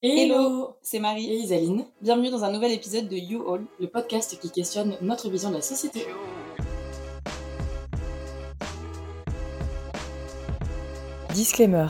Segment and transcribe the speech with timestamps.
[0.00, 1.84] Hello, c'est Marie et Isaline.
[2.00, 5.56] Bienvenue dans un nouvel épisode de You All, le podcast qui questionne notre vision de
[5.56, 6.06] la société.
[11.34, 11.88] Disclaimer.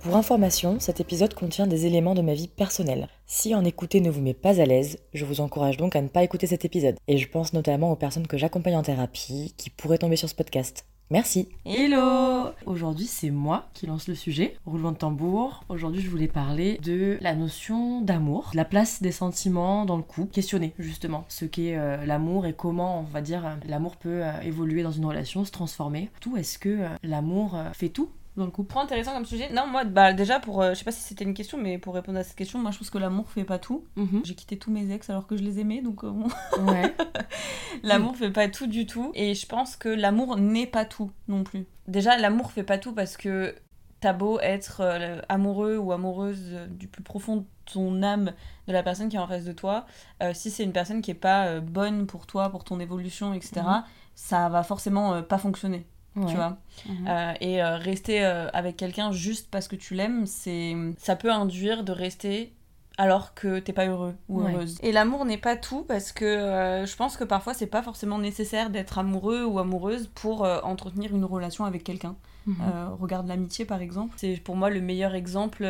[0.00, 3.08] Pour information, cet épisode contient des éléments de ma vie personnelle.
[3.26, 6.08] Si en écouter ne vous met pas à l'aise, je vous encourage donc à ne
[6.08, 6.96] pas écouter cet épisode.
[7.08, 10.34] Et je pense notamment aux personnes que j'accompagne en thérapie qui pourraient tomber sur ce
[10.34, 10.86] podcast.
[11.10, 11.48] Merci.
[11.66, 14.56] Hello Aujourd'hui, c'est moi qui lance le sujet.
[14.64, 15.62] Roulement de tambour.
[15.68, 20.32] Aujourd'hui, je voulais parler de la notion d'amour, la place des sentiments dans le couple,
[20.32, 24.40] questionner justement ce qu'est euh, l'amour et comment, on va dire, euh, l'amour peut euh,
[24.40, 26.08] évoluer dans une relation, se transformer.
[26.20, 28.70] Tout, est-ce que l'amour fait tout dans le couple.
[28.70, 29.50] Trop intéressant comme sujet.
[29.52, 31.94] Non, moi, bah, déjà, pour, euh, je sais pas si c'était une question, mais pour
[31.94, 33.84] répondre à cette question, moi, je pense que l'amour fait pas tout.
[33.96, 34.22] Mhm.
[34.24, 36.28] J'ai quitté tous mes ex alors que je les aimais, donc euh, bon.
[36.66, 36.94] Ouais.
[37.82, 39.12] l'amour fait pas tout du tout.
[39.14, 41.66] Et je pense que l'amour n'est pas tout non plus.
[41.86, 43.54] Déjà, l'amour fait pas tout parce que
[44.00, 48.32] t'as beau être euh, amoureux ou amoureuse du plus profond de ton âme
[48.66, 49.86] de la personne qui est en face de toi,
[50.34, 53.84] si c'est une personne qui est pas bonne pour toi, pour ton évolution, etc., mhm.
[54.14, 56.58] ça va forcément pas fonctionner tu vois.
[56.88, 57.06] Mhm.
[57.08, 61.30] Euh, et euh, rester euh, avec quelqu'un juste parce que tu l'aimes, c'est ça peut
[61.30, 62.52] induire de rester
[62.96, 64.78] alors que t'es pas heureux ou heureuse.
[64.82, 68.70] Et l'amour n'est pas tout parce que je pense que parfois c'est pas forcément nécessaire
[68.70, 72.14] d'être amoureux ou amoureuse pour entretenir une relation avec quelqu'un.
[72.46, 72.56] Mhm.
[73.00, 74.14] regarde l'amitié par exemple.
[74.16, 75.66] C'est pour moi le meilleur exemple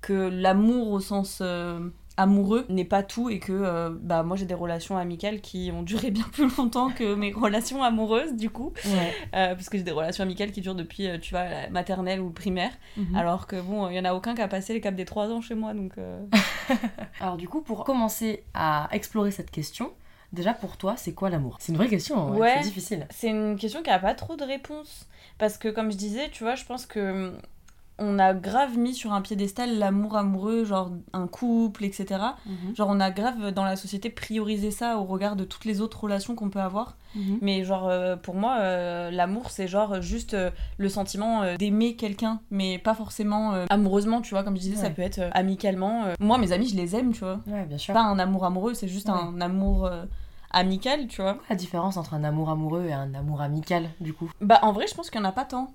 [0.00, 1.42] que l'amour au sens
[2.16, 5.82] amoureux n'est pas tout et que euh, bah moi j'ai des relations amicales qui ont
[5.82, 8.72] duré bien plus longtemps que mes relations amoureuses du coup.
[8.86, 12.20] Euh, parce que j'ai des relations amicales qui durent depuis euh, tu vois la maternelle
[12.20, 12.72] ou primaire.
[12.96, 13.16] Mhm.
[13.16, 15.30] alors que bon il y en a aucun qui a passé les caps des 3
[15.30, 15.94] ans chez moi donc
[17.20, 19.92] alors du coup pour commencer à explorer cette question
[20.32, 21.58] Déjà pour toi, c'est quoi l'amour?
[21.60, 23.06] C'est une vraie question, hein, ouais, c'est difficile.
[23.10, 25.08] C'est une question qui a pas trop de réponse.
[25.38, 27.32] Parce que comme je disais, tu vois, je pense que
[27.98, 32.20] on a grave mis sur un piédestal l'amour amoureux, genre un couple, etc.
[32.46, 32.76] Mhm.
[32.76, 36.02] Genre on a grave dans la société priorisé ça au regard de toutes les autres
[36.02, 36.96] relations qu'on peut avoir.
[37.14, 37.38] Mhm.
[37.40, 42.40] Mais genre euh, pour moi, euh, l'amour c'est genre juste euh, le sentiment d'aimer quelqu'un,
[42.50, 44.42] mais pas forcément amoureusement, tu vois.
[44.42, 46.04] Comme je disais, ça peut être amicalement.
[46.18, 47.40] Moi mes amis je les aime, tu vois.
[47.46, 47.94] Ouais, bien sûr.
[47.94, 49.88] Pas un amour amoureux, c'est juste un amour
[50.50, 51.38] amical, tu vois.
[51.50, 54.30] La différence entre un amour amoureux et un amour amical, du coup?
[54.40, 55.74] Bah, en vrai, je pense qu'il n'y en a pas tant.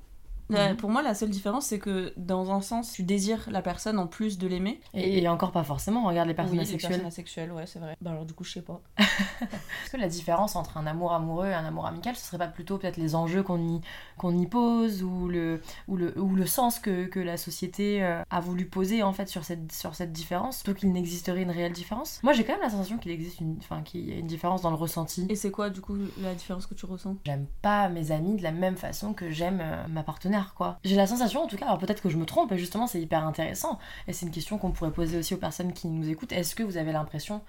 [0.49, 0.75] Mhm.
[0.77, 4.07] Pour moi, la seule différence, c'est que dans un sens, tu désires la personne en
[4.07, 4.79] plus de l'aimer.
[4.93, 6.91] Et, encore pas forcément, regarde les personnes oui, asexuelles.
[6.91, 7.95] Les personnes asexuelles, ouais, c'est vrai.
[8.01, 8.81] Bah alors, du coup, je sais pas.
[8.99, 12.47] Est-ce que la différence entre un amour amoureux et un amour amical, ce serait pas
[12.47, 13.81] plutôt peut-être les enjeux qu'on y,
[14.17, 18.21] qu'on y pose ou le, ou, le, ou le sens que, que la société euh,
[18.29, 21.73] a voulu poser en fait sur cette, sur cette différence, plutôt qu'il n'existerait une réelle
[21.73, 22.19] différence?
[22.23, 24.61] Moi, j'ai quand même la sensation qu'il existe une, enfin, qu'il y a une différence
[24.61, 25.27] dans le ressenti.
[25.29, 27.17] Et c'est quoi, du coup, la différence que tu ressens?
[27.25, 30.79] J'aime pas mes amis de la même façon que j'aime euh, ma partenaire, quoi.
[30.83, 33.01] J'ai la sensation en tout cas, alors peut-être que je me trompe, et justement c'est
[33.01, 36.31] hyper intéressant, et c'est une question qu'on pourrait poser aussi aux personnes qui nous écoutent,
[36.31, 37.41] est-ce que vous avez l'impression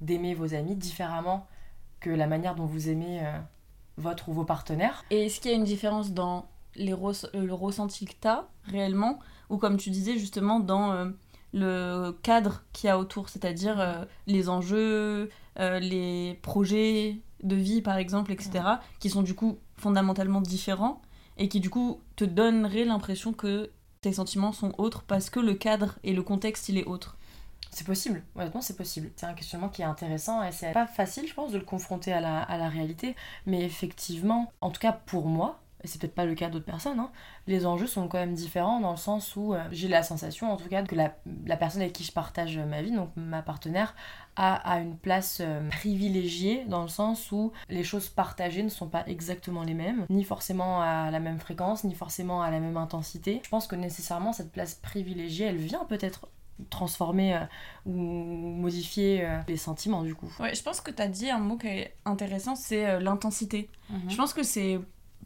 [0.00, 1.46] d'aimer vos amis différemment
[2.00, 3.38] que la manière dont vous aimez euh,
[3.96, 5.04] votre ou vos partenaires?
[5.10, 6.94] Et est-ce qu'il y a une différence dans les
[7.34, 9.18] le ressenti que tu as réellement,
[9.48, 11.06] ou comme tu disais justement dans euh,
[11.54, 17.96] le cadre qu'il y a autour, c'est-à-dire euh, les enjeux, les projets de vie par
[17.96, 18.62] exemple, etc.,
[19.00, 21.00] qui sont du coup fondamentalement différents?
[21.36, 23.70] Et qui du coup te donnerait l'impression que
[24.00, 27.16] tes sentiments sont autres parce que le cadre et le contexte il est autre.
[27.70, 29.10] C'est possible, honnêtement c'est possible.
[29.16, 32.12] C'est un questionnement qui est intéressant et c'est pas facile je pense de le confronter
[32.12, 33.14] à la, à la réalité,
[33.44, 36.98] mais effectivement, en tout cas pour moi, et c'est peut-être pas le cas d'autres personnes,
[36.98, 37.12] hein,
[37.46, 40.56] les enjeux sont quand même différents dans le sens où euh, j'ai la sensation en
[40.56, 41.14] tout cas que la,
[41.46, 43.94] la, personne avec qui je partage ma vie, donc ma partenaire,
[44.34, 48.88] a, a une place euh, privilégiée dans le sens où les choses partagées ne sont
[48.88, 52.76] pas exactement les mêmes, ni forcément à la même fréquence, ni forcément à la même
[52.76, 53.40] intensité.
[53.44, 56.26] Je pense que nécessairement cette place privilégiée, elle vient peut-être
[56.68, 57.40] transformer euh,
[57.84, 60.34] ou modifier les sentiments du coup.
[60.40, 63.70] Ouais, je pense que tu as dit un mot qui est intéressant, c'est l'intensité.
[63.88, 64.10] Mhm.
[64.10, 64.80] Je pense que c'est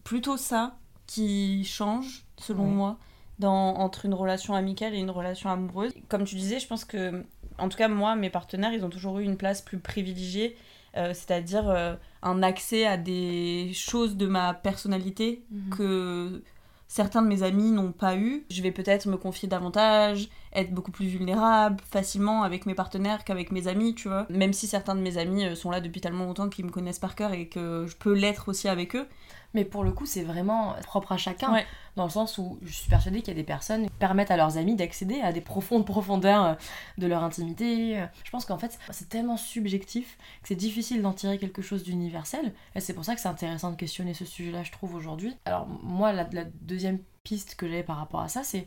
[0.04, 2.98] plutôt ça qui change, selon moi,
[3.40, 5.92] dans, entre une relation amicale et une relation amoureuse.
[6.08, 7.24] Comme tu disais, je pense que,
[7.58, 10.56] en tout cas, moi, mes partenaires, ils ont toujours eu une place plus privilégiée,
[10.96, 15.70] euh, c'est-à-dire euh, un accès à des choses de ma personnalité mhm.
[15.70, 16.42] que
[16.90, 18.44] certains de mes amis n'ont pas eu.
[18.50, 23.52] Je vais peut-être me confier davantage, être beaucoup plus vulnérable facilement avec mes partenaires qu'avec
[23.52, 24.26] mes amis, tu vois.
[24.28, 26.98] Même si certains de mes amis euh, sont là depuis tellement longtemps qu'ils me connaissent
[26.98, 29.06] par cœur et que je peux l'être aussi avec eux.
[29.54, 31.64] Mais pour le coup, c'est vraiment propre à chacun,
[31.96, 34.36] dans le sens où je suis persuadée qu'il y a des personnes qui permettent à
[34.36, 36.54] leurs amis d'accéder à des profondes profondeurs euh,
[36.98, 38.02] de leur intimité.
[38.24, 42.52] Je pense qu'en fait, c'est tellement subjectif que c'est difficile d'en tirer quelque chose d'universel.
[42.74, 45.36] Et c'est pour ça que c'est intéressant de questionner ce sujet-là, je trouve, aujourd'hui.
[45.44, 46.24] Alors, moi, la,
[46.62, 48.66] deuxième piste que j'ai par rapport à ça, c'est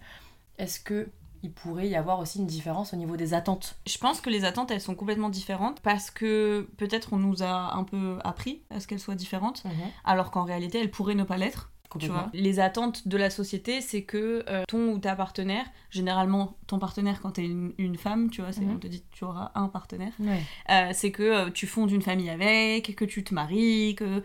[0.57, 1.09] est-ce que
[1.43, 3.75] il pourrait y avoir aussi une différence au niveau des attentes.
[3.85, 7.75] Je pense que les attentes, elles sont complètement différentes parce que peut-être on nous a
[7.75, 9.71] un peu appris à ce qu'elles soient différentes, mhm.
[10.05, 11.72] alors qu'en réalité, elles pourraient ne pas l'être.
[11.99, 16.57] Tu vois les attentes de la société, c'est que euh, ton ou ta partenaire, généralement
[16.67, 18.75] ton partenaire quand t'es une, une femme, tu vois, c'est mhm.
[18.75, 22.29] on te dit tu auras un partenaire, euh, c'est que euh, tu fondes une famille
[22.29, 24.21] avec, que tu te maries, que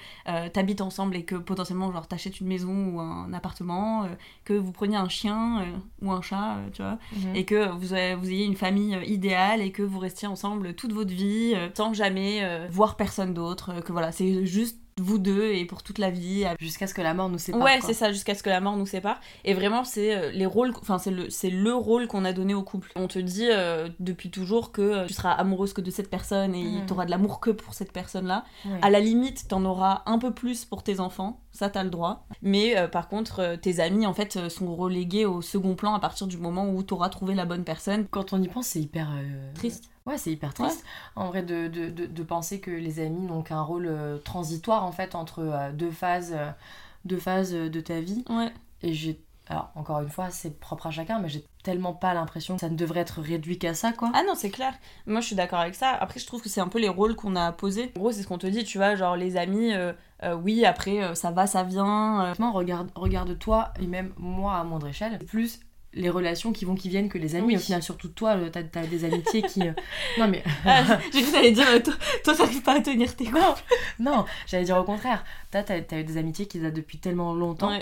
[0.53, 4.09] t'habites ensemble et que potentiellement genre t'achètes une maison ou un appartement,
[4.45, 5.65] que vous preniez un chien
[6.03, 7.37] ou un chat, tu vois, mhm.
[7.37, 7.79] et que vous,
[8.21, 12.67] vous ayez une famille idéale et que vous restiez ensemble toute votre vie sans jamais
[12.69, 16.45] voir personne d'autre, que voilà, c'est juste vous deux et pour toute la vie.
[16.61, 17.63] Jusqu'à ce que la mort nous sépare.
[17.63, 19.21] Ouais, c'est ça, jusqu'à ce que la mort nous sépare.
[19.45, 22.55] Et vraiment, c'est euh, les rôles, enfin, c'est le, c'est le rôle qu'on a donné
[22.55, 22.93] au couple.
[22.97, 26.55] On te dit euh, depuis toujours que euh, tu seras amoureuse que de cette personne
[26.55, 28.45] et tu auras de l'amour que pour cette personne-là.
[28.83, 32.27] À la limite, t'en auras un peu plus pour tes enfants, ça t'as le droit.
[32.43, 36.39] Mais par contre, tes amis, en fait, sont relégués au second plan à partir du
[36.39, 38.07] moment où t'auras trouvé la bonne personne.
[38.09, 39.11] Quand on y pense, c'est hyper.
[39.55, 39.91] Triste.
[40.09, 40.85] Ouais, c'est hyper triste.
[41.17, 44.93] En vrai, de, de, de, penser que les amis n'ont qu'un rôle euh, transitoire, en
[44.93, 46.51] fait, entre euh, deux phases, euh,
[47.05, 48.25] deux phases de ta vie.
[48.31, 48.51] Ouais.
[48.81, 49.21] Et j'ai...
[49.49, 52.71] Alors, encore une fois, c'est propre à chacun, mais j'ai tellement pas l'impression que ça
[52.71, 54.11] ne devrait être réduit qu'à ça, quoi.
[54.15, 54.73] Ah non, c'est clair.
[55.07, 55.91] Moi, je suis d'accord avec ça.
[55.91, 57.93] Après, je trouve que c'est un peu les rôles qu'on a posés.
[57.97, 59.73] En gros, c'est ce qu'on te dit, tu vois, genre, les amis...
[60.43, 62.33] oui, après, ça va, ça vient.
[62.35, 65.61] Regarde, regarde toi, et même moi à moindre échelle, plus
[65.95, 67.57] les relations qui vont qui viennent que les amis.
[67.57, 69.73] Au final surtout toi euh, t'as as des amitiés qui euh,
[70.19, 71.95] non mais ah, j'ai cru que dire euh, toi,
[72.25, 73.55] toi t'arrives pas à tenir tes non
[73.99, 75.25] non j'allais dire au contraire.
[75.51, 77.79] T'as as, eu des amitiés qui datent depuis tellement longtemps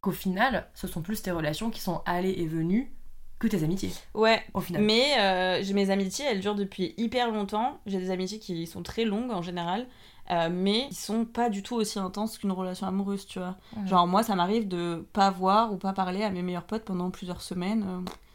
[0.00, 2.92] qu'au final ce sont plus tes relations qui sont allées et venues
[3.38, 3.92] que tes amitiés.
[4.14, 4.82] Ouais au final.
[4.82, 7.80] mais j'ai mes amitiés elles durent depuis hyper longtemps.
[7.86, 9.86] J'ai des amitiés qui sont très longues en général
[10.30, 13.56] euh, mais ils sont pas du tout aussi intenses qu'une relation amoureuse, tu vois.
[13.86, 17.10] Genre, moi, ça m'arrive de pas voir ou pas parler à mes meilleurs potes pendant
[17.10, 17.84] plusieurs semaines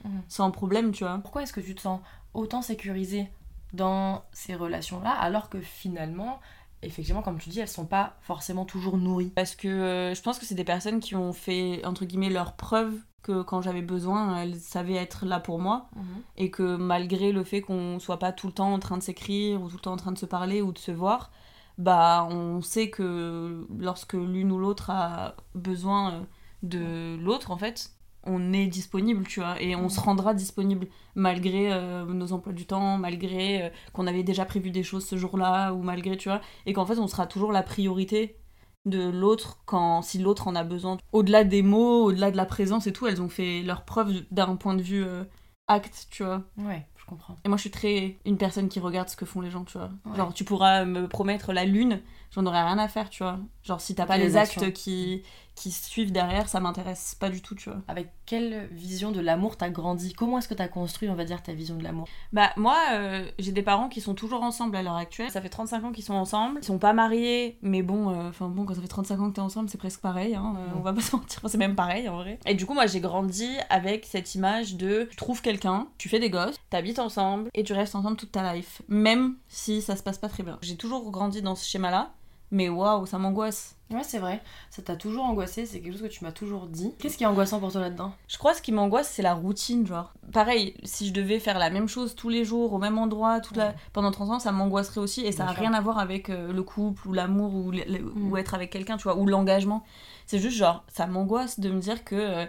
[0.05, 1.17] euh, sans problème, tu vois.
[1.19, 1.99] Pourquoi est-ce que tu te sens
[2.33, 3.29] autant sécurisée
[3.73, 6.39] dans ces relations-là alors que finalement,
[6.83, 9.31] effectivement, comme tu dis, elles sont pas forcément toujours nourries?
[9.35, 12.53] Parce que euh, je pense que c'est des personnes qui ont fait, entre guillemets, leur
[12.53, 12.93] preuve
[13.23, 15.89] que quand j'avais besoin, elles savaient être là pour moi.
[15.95, 16.03] Mhm.
[16.37, 19.61] Et que malgré le fait qu'on soit pas tout le temps en train de s'écrire
[19.61, 21.31] ou tout le temps en train de se parler ou de se voir,
[21.77, 26.21] bah on sait que lorsque l'une ou l'autre a besoin euh,
[26.63, 27.91] de l'autre en fait
[28.23, 32.65] on est disponible tu vois et on se rendra disponible malgré euh, nos emplois du
[32.65, 36.41] temps malgré euh, qu'on avait déjà prévu des choses ce jour-là ou malgré tu vois
[36.65, 38.37] et qu'en fait on sera toujours la priorité
[38.85, 40.97] de l'autre quand si l'autre en a besoin.
[41.11, 44.55] Au-delà des mots au-delà de la présence et tout elles ont fait leur preuve d'un
[44.55, 45.05] point de vue
[45.67, 46.41] acte tu vois.
[46.57, 47.37] Ouais comprends.
[47.43, 49.77] Et moi, je suis très une personne qui regarde ce que font les gens, tu
[49.77, 49.89] vois.
[50.15, 52.01] Genre, tu pourras me promettre la lune,
[52.31, 53.39] j'en aurais rien à faire, tu vois.
[53.63, 55.23] Genre, si t'as pas les, actes qui,
[55.57, 57.81] qui suivent derrière, ça m'intéresse pas du tout, tu vois.
[57.87, 60.13] Avec quelle vision de l'amour t'as grandi?
[60.13, 62.07] Comment est-ce que t'as construit, on va dire, ta vision de l'amour?
[62.31, 65.31] Bah, moi, euh, j'ai des parents qui sont toujours ensemble à l'heure actuelle.
[65.31, 66.59] Ça fait 35 ans qu'ils sont ensemble.
[66.61, 69.35] Ils sont pas mariés, mais bon, euh, enfin bon, quand ça fait 35 ans que
[69.35, 72.07] t'es ensemble, c'est presque pareil, hein, euh, on va pas se mentir, c'est même pareil
[72.07, 72.39] en vrai.
[72.45, 76.19] Et du coup, moi, j'ai grandi avec cette image de tu trouves quelqu'un, tu fais
[76.19, 80.03] des gosses, t'habites ensemble et tu restes ensemble toute ta life, même si ça se
[80.03, 80.59] passe pas très bien.
[80.61, 82.11] J'ai toujours grandi dans ce schéma-là,
[82.51, 83.75] mais waouh, ça m'angoisse.
[83.89, 84.41] Ouais, c'est vrai.
[84.69, 86.93] Ça t'a toujours angoissé, c'est quelque chose que tu m'as toujours dit.
[86.99, 88.13] Qu'est-ce qui est angoissant pour toi là-dedans?
[88.27, 90.13] Je crois que ce qui m'angoisse, c'est la routine, genre.
[90.33, 93.55] Pareil, si je devais faire la même chose tous les jours, au même endroit, toute
[93.55, 93.73] la...
[93.93, 95.21] pendant 30 ans, ça m'angoisserait aussi.
[95.25, 98.37] Et ça n'a rien à voir avec euh, le couple, ou l'amour, ou, ou mm.
[98.37, 99.83] être avec quelqu'un, tu vois, ou l'engagement.
[100.25, 102.45] C'est juste genre, ça m'angoisse de me dire que euh,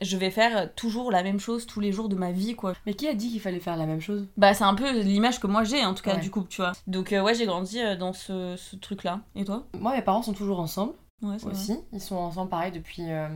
[0.00, 2.74] je vais faire toujours la même chose tous les jours de ma vie quoi.
[2.86, 4.26] Mais qui a dit qu'il fallait faire la même chose?
[4.36, 6.72] Bah c'est un peu l'image que moi j'ai en tout cas du couple, tu vois.
[6.86, 9.20] Donc euh, ouais, j'ai grandi euh, dans ce, ce truc là.
[9.34, 9.66] Et toi?
[9.78, 10.92] Moi mes parents sont toujours ensemble.
[11.22, 11.78] Ouais, aussi.
[11.92, 13.28] Ils sont ensemble pareil depuis euh,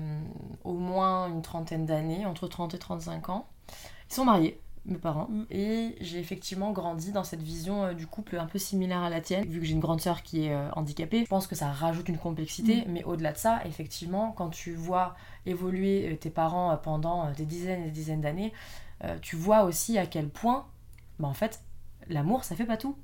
[0.64, 3.47] au moins une trentaine d'années, entre 30 et 35 ans.
[4.11, 5.29] Ils sont mariés mes parents.
[5.29, 5.45] Mm.
[5.50, 9.21] Et j'ai effectivement grandi dans cette vision euh, du couple un peu similaire à la
[9.21, 9.45] tienne.
[9.47, 12.09] Vu que j'ai une grande sœur qui est euh, handicapée, je pense que ça rajoute
[12.09, 12.83] une complexité.
[12.83, 12.85] Mm.
[12.88, 15.14] Mais au-delà de ça, effectivement, quand tu vois
[15.47, 18.52] évoluer euh, tes parents pendant des dizaines et des dizaines d'années,
[19.23, 20.66] tu vois aussi à quel point,
[21.18, 21.62] bah, en fait,
[22.09, 22.97] l'amour, ça fait pas tout.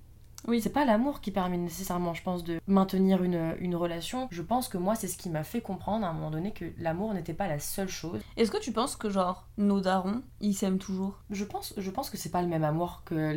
[0.47, 4.29] Oui, c'est pas l'amour qui permet nécessairement, je pense, de maintenir une, une relation.
[4.31, 6.67] Je pense que moi, c'est ce qui m'a fait comprendre à un moment donné que
[6.79, 8.21] l'amour n'était pas la seule chose.
[8.37, 11.19] Est-ce que tu penses que, genre, nos darons, ils s'aiment toujours?
[11.31, 13.37] Je pense, je pense que c'est pas le même amour que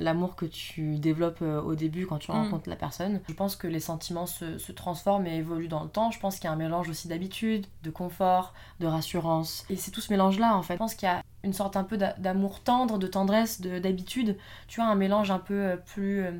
[0.00, 2.34] l'amour que tu développes euh, au début quand tu mm.
[2.34, 3.20] rencontres la personne.
[3.28, 6.10] Je pense que les sentiments se, se transforment et évoluent dans le temps.
[6.10, 9.64] Je pense qu'il y a un mélange aussi d'habitude, de confort, de rassurance.
[9.68, 10.74] Et c'est tout ce mélange-là, en fait.
[10.74, 14.36] Je pense qu'il y a une sorte un peu d'amour tendre, de tendresse, d'habitude.
[14.68, 16.32] Tu vois, un mélange un peu euh, plus, euh,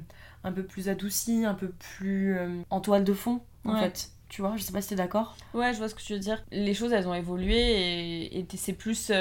[0.44, 4.10] un peu plus adouci, un peu plus euh, en toile de fond, en fait.
[4.28, 5.36] Tu vois, je sais pas si t'es d'accord.
[5.54, 6.44] Ouais, je vois ce que tu veux dire.
[6.50, 9.12] Les choses, elles ont évolué et, et c'est plus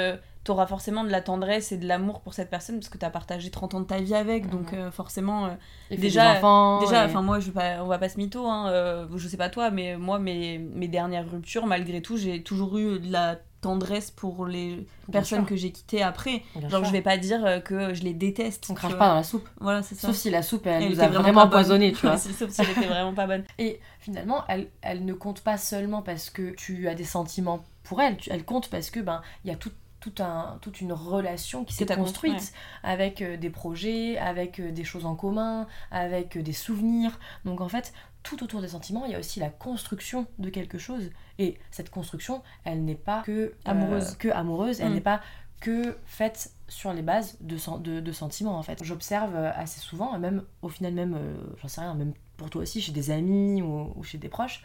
[0.46, 3.50] t'auras forcément de la tendresse et de l'amour pour cette personne parce que t'as partagé
[3.50, 5.48] 30 ans de ta vie avec, donc euh, forcément.
[5.90, 9.50] déjà, déjà, enfin moi, je pas, on va pas se mytho, hein, je sais pas
[9.50, 14.10] toi, mais moi, mes, mes dernières ruptures, malgré tout, j'ai toujours eu de la tendresse
[14.10, 16.42] pour les personnes que j'ai quittées après.
[16.68, 18.66] Genre, je vais pas dire euh, que je les déteste.
[18.70, 19.48] On crache pas dans la soupe.
[19.60, 20.08] Voilà, c'est ça.
[20.08, 22.16] Sauf si la soupe, elle, nous a vraiment, empoisonné, tu vois.
[22.18, 23.44] sauf si elle était vraiment pas bonne.
[23.58, 28.02] Et finalement, elle, elle ne compte pas seulement parce que tu as des sentiments pour
[28.02, 29.70] elle, elle compte parce que ben il y a tout
[30.10, 34.84] tout un, toute une relation qui s'est construite avec euh, des projets, avec euh, des
[34.84, 37.18] choses en commun, avec des souvenirs.
[37.44, 37.92] Donc en fait,
[38.26, 41.10] tout autour des sentiments, il y a aussi la construction de quelque chose.
[41.38, 44.94] Et cette construction, elle n'est pas que euh, amoureuse, que amoureuse elle mm.
[44.94, 45.20] n'est pas
[45.60, 48.82] que faite sur les bases de, de, de sentiments en fait.
[48.82, 52.62] J'observe euh, assez souvent, même au final même, euh, j'en sais rien, même pour toi
[52.62, 54.64] aussi, chez des amis ou, chez des proches,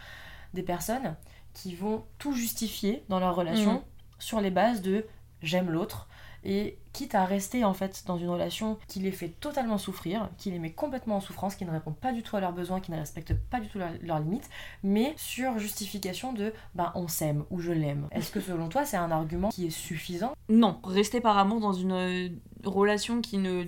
[0.55, 1.15] des personnes
[1.53, 3.83] qui vont tout justifier dans leur relation mm.
[4.17, 5.05] sur les bases de
[5.41, 6.07] j'aime l'autre,
[6.43, 10.49] et quitte à rester en fait dans une relation qui les fait totalement souffrir, qui
[10.49, 12.91] les met complètement en souffrance, qui ne répond pas du tout à leurs besoins, qui
[12.91, 14.49] ne respecte pas du tout leurs limites,
[14.83, 18.07] mais sur justification de ben on s'aime ou je l'aime.
[18.11, 20.33] Est-ce que selon toi c'est un argument qui est suffisant?
[20.49, 22.29] Non, rester par amour dans une euh,
[22.65, 23.65] relation qui ne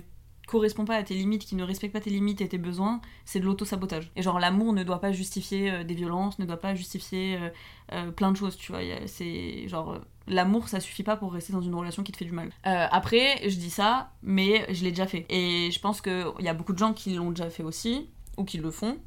[0.48, 3.40] correspond pas à tes limites, qui ne respecte pas tes limites et tes besoins, c'est
[3.40, 4.10] de l'auto-sabotage.
[4.16, 7.38] Et genre l'amour ne doit pas justifier euh, des violences, ne doit pas justifier
[7.92, 8.80] euh, plein de choses, tu vois.
[9.06, 12.32] C'est genre l'amour ça suffit pas pour rester dans une relation qui te fait du
[12.32, 12.50] mal.
[12.64, 15.26] après, je dis ça, mais je l'ai déjà fait.
[15.28, 18.44] Et je pense qu'il y a beaucoup de gens qui l'ont déjà fait aussi, ou
[18.44, 18.98] qui le font.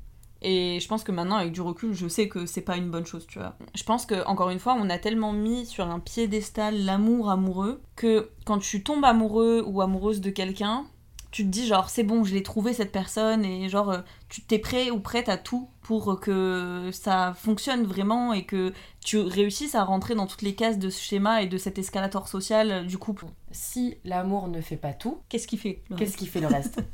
[0.42, 3.06] Et je pense que maintenant, avec du recul, je sais que c'est pas une bonne
[3.06, 3.56] chose, tu vois.
[3.74, 7.82] Je pense que, encore une fois, on a tellement mis sur un piédestal l'amour amoureux
[7.96, 10.86] que quand tu tombes amoureux ou amoureuse de quelqu'un,
[11.32, 14.42] tu te dis genre c'est bon je l'ai trouvé cette personne et genre euh, tu
[14.42, 19.76] t'es prêt ou prête à tout pour que ça fonctionne vraiment et que tu réussisses
[19.76, 22.84] à rentrer dans toutes les cases de ce schéma et de cet escalator social euh,
[22.84, 23.26] du couple.
[23.52, 26.80] Si l'amour ne fait pas tout, qu'est-ce qui fait Qu'est-ce qui fait le reste?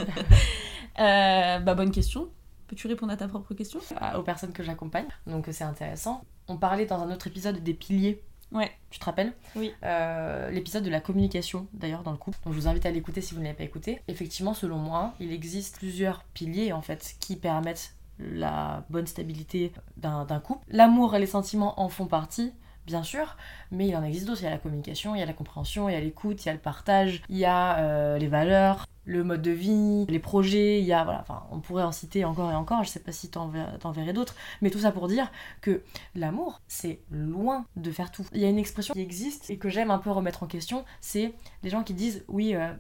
[1.00, 2.30] Euh, Bah bonne question.
[2.68, 3.80] Peux-tu répondre à ta propre question?
[4.16, 5.08] Aux personnes que j'accompagne.
[5.26, 6.24] Donc c'est intéressant.
[6.48, 8.22] On parlait dans un autre épisode des piliers
[8.54, 8.72] Ouais.
[8.90, 9.74] Tu te rappelles Oui.
[9.84, 12.38] Euh, l'épisode de la communication, d'ailleurs, dans le couple.
[12.46, 14.02] Donc je vous invite à l'écouter si vous ne l'avez pas écouté.
[14.08, 20.26] Effectivement, selon moi, il existe plusieurs piliers, en fait, qui permettent la bonne stabilité d'un
[20.40, 20.66] couple.
[20.70, 22.54] L'amour et les sentiments en font partie,
[22.86, 23.38] bien sûr,
[23.72, 24.42] mais il en existe d'autres.
[24.42, 26.48] Il y a la communication, il y a la compréhension, il y a l'écoute, il
[26.48, 30.20] y a le partage, il y a euh, les valeurs, le mode de vie, les
[30.20, 33.00] projets, il y a, voilà, enfin, on pourrait en citer encore et encore, je sais
[33.00, 35.84] pas si t'en verrais d'autres, mais tout ça pour dire que
[36.16, 38.26] l'amour, c'est loin de faire tout.
[38.34, 40.86] Il y a une expression qui existe et que j'aime un peu remettre en question,
[41.02, 42.74] c'est les gens qui disent, oui, euh,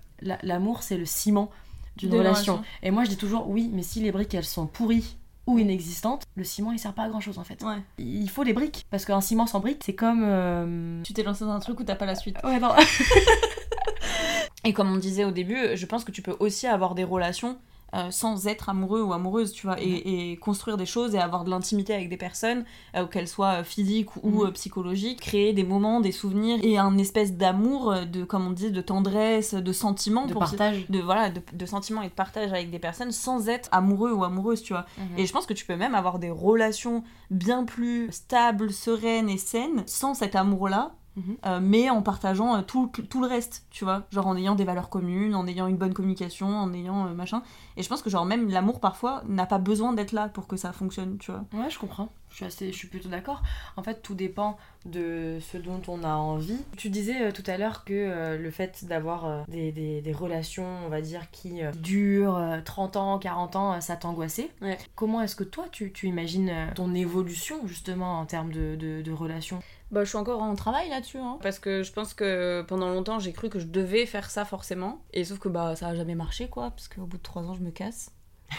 [0.44, 1.50] l'amour, c'est le ciment
[1.98, 2.64] d'une relation.
[2.82, 6.24] Et moi, je dis toujours, oui, mais si les briques, elles sont pourries ou inexistantes,
[6.36, 7.62] le ciment il sert pas à grand chose en fait.
[7.64, 7.82] Ouais.
[7.98, 10.24] Il faut des briques parce qu'un ciment sans briques c'est comme.
[10.24, 12.38] Euh, tu t'es lancé dans un truc où t'as pas la suite.
[12.44, 12.72] Ouais, non.
[14.66, 17.58] Et comme on disait au début, je pense que tu peux aussi avoir des relations
[17.94, 21.50] euh, sans être amoureux ou amoureuse, tu vois, et, construire des choses et avoir de
[21.50, 26.12] l'intimité avec des personnes, euh, qu'elles soient physiques ou euh, psychologiques, créer des moments, des
[26.12, 30.26] souvenirs et un espèce d'amour, de, comme on dit, de tendresse, de sentiment.
[30.26, 30.86] De partage.
[30.90, 34.24] De, voilà, de, de sentiment et de partage avec des personnes sans être amoureux ou
[34.24, 34.86] amoureuse, tu vois.
[34.98, 35.20] Mhm.
[35.20, 39.38] Et je pense que tu peux même avoir des relations bien plus stables, sereines et
[39.38, 41.38] saines sans cet amour-là Mhm.
[41.46, 44.64] Euh, mais en partageant euh, tout, tout, le reste, tu vois, genre en ayant des
[44.64, 47.44] valeurs communes, en ayant une bonne communication, en ayant euh, machin.
[47.78, 50.58] Et je pense que genre même l'amour parfois n'a pas besoin d'être là pour que
[50.58, 51.44] ça fonctionne, tu vois.
[51.54, 52.10] Ouais, je comprends.
[52.34, 53.44] Je suis, assez, je suis plutôt d'accord.
[53.78, 56.58] En fait, tout dépend de ce dont on a envie.
[56.76, 61.02] Tu disais tout à l'heure que le fait d'avoir des, des, des, relations, on va
[61.02, 64.50] dire, qui durent 30 ans, 40 ans, ça t'angoissait?
[64.64, 64.80] Ouais.
[64.96, 69.12] Comment est-ce que toi, tu, tu imagines ton évolution justement en termes de, de, de
[69.12, 69.62] relations?
[69.94, 71.38] Bah, je suis encore en travail là-dessus, hein.
[71.44, 75.04] parce que je pense que pendant longtemps j'ai cru que je devais faire ça forcément,
[75.14, 77.54] et sauf que bah ça a jamais marché quoi, parce qu'au bout de trois ans
[77.54, 78.12] je me casse.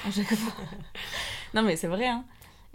[1.54, 2.24] non mais c'est vrai, hein.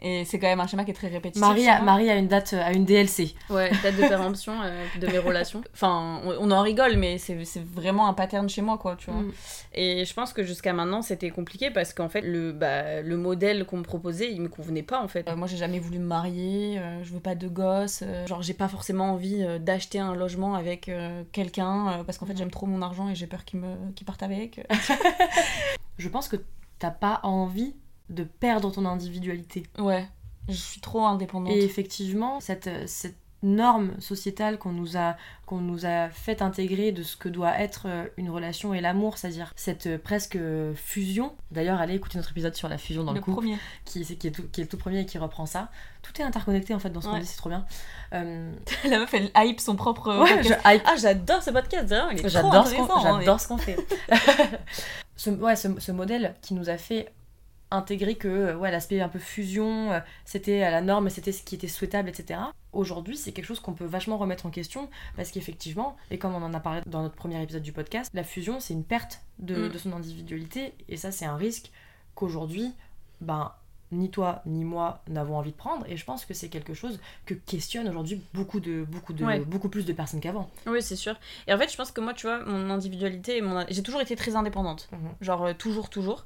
[0.01, 1.41] Et c'est quand même un schéma qui est très répétitif.
[1.41, 3.35] Marie a, Marie a une date, à une DLC.
[3.49, 5.61] Ouais, date de péremption euh, de mes relations.
[5.73, 9.21] Enfin, on, en rigole, mais c'est vraiment un pattern chez moi, quoi, tu vois.
[9.21, 9.31] Mm.
[9.73, 13.65] Et je pense que jusqu'à maintenant, c'était compliqué parce qu'en fait, le, bah, le modèle
[13.65, 15.27] qu'on me proposait, il me convenait pas, en fait.
[15.27, 18.53] Euh, moi, j'ai jamais voulu me marier, euh, je veux pas de gosse, genre, j'ai
[18.53, 20.89] pas forcément envie d'acheter un logement avec
[21.31, 23.61] quelqu'un parce qu'en fait, j'aime trop mon argent et j'ai peur qu'il
[23.95, 24.65] qu parte avec.
[25.97, 26.37] je pense que
[26.77, 27.75] t'as pas envie
[28.09, 29.63] de perdre ton individualité.
[29.77, 30.07] Ouais,
[30.47, 31.53] je suis trop indépendante.
[31.53, 37.03] Et effectivement, cette, cette normes sociétales qu'on nous a qu'on nous a fait intégrer de
[37.03, 41.33] ce que doit être euh, une relation et l'amour, c'est-à-dire cette euh, presque euh, fusion.
[41.51, 43.57] D'ailleurs, allez écouter notre épisode sur la fusion dans le, le couple, premier.
[43.85, 45.69] Qui, qui, est tout, qui est le tout premier et qui reprend ça.
[46.03, 47.65] Tout est interconnecté en fait dans ce qu'on dit, c'est trop bien.
[48.11, 50.15] la meuf, elle hype son propre.
[50.21, 51.93] Ouais, Ah, j'adore ce podcast,
[52.25, 53.77] J'adore ce qu'on hein, qu'on fait.
[55.15, 57.11] ce, ouais, ce, ce modèle qui nous a fait
[57.71, 61.43] intégrer que euh, ouais, l'aspect un peu fusion, euh, c'était à la norme, c'était ce
[61.43, 62.39] qui était souhaitable, etc.
[62.73, 66.43] Aujourd'hui, c'est quelque chose qu'on peut vachement remettre en question parce qu'effectivement, et comme on
[66.43, 69.67] en a parlé dans notre premier épisode du podcast, la fusion, c'est une perte de,
[69.67, 69.69] mm.
[69.69, 71.71] de, son individualité et ça, c'est un risque
[72.15, 72.73] qu'aujourd'hui,
[73.21, 73.53] ben,
[73.91, 76.99] ni toi ni moi n'avons envie de prendre et je pense que c'est quelque chose
[77.25, 81.15] que questionnent aujourd'hui beaucoup de beaucoup de beaucoup plus de personnes qu'avant oui c'est sûr
[81.47, 83.65] et en fait je pense que moi tu vois mon individualité mon...
[83.69, 84.99] j'ai toujours été très indépendante mhm.
[85.21, 86.25] genre euh, toujours toujours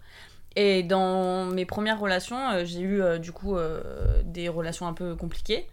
[0.56, 3.82] et dans mes premières relations, euh, j'ai eu euh, du coup euh,
[4.24, 5.68] des relations un peu compliquées.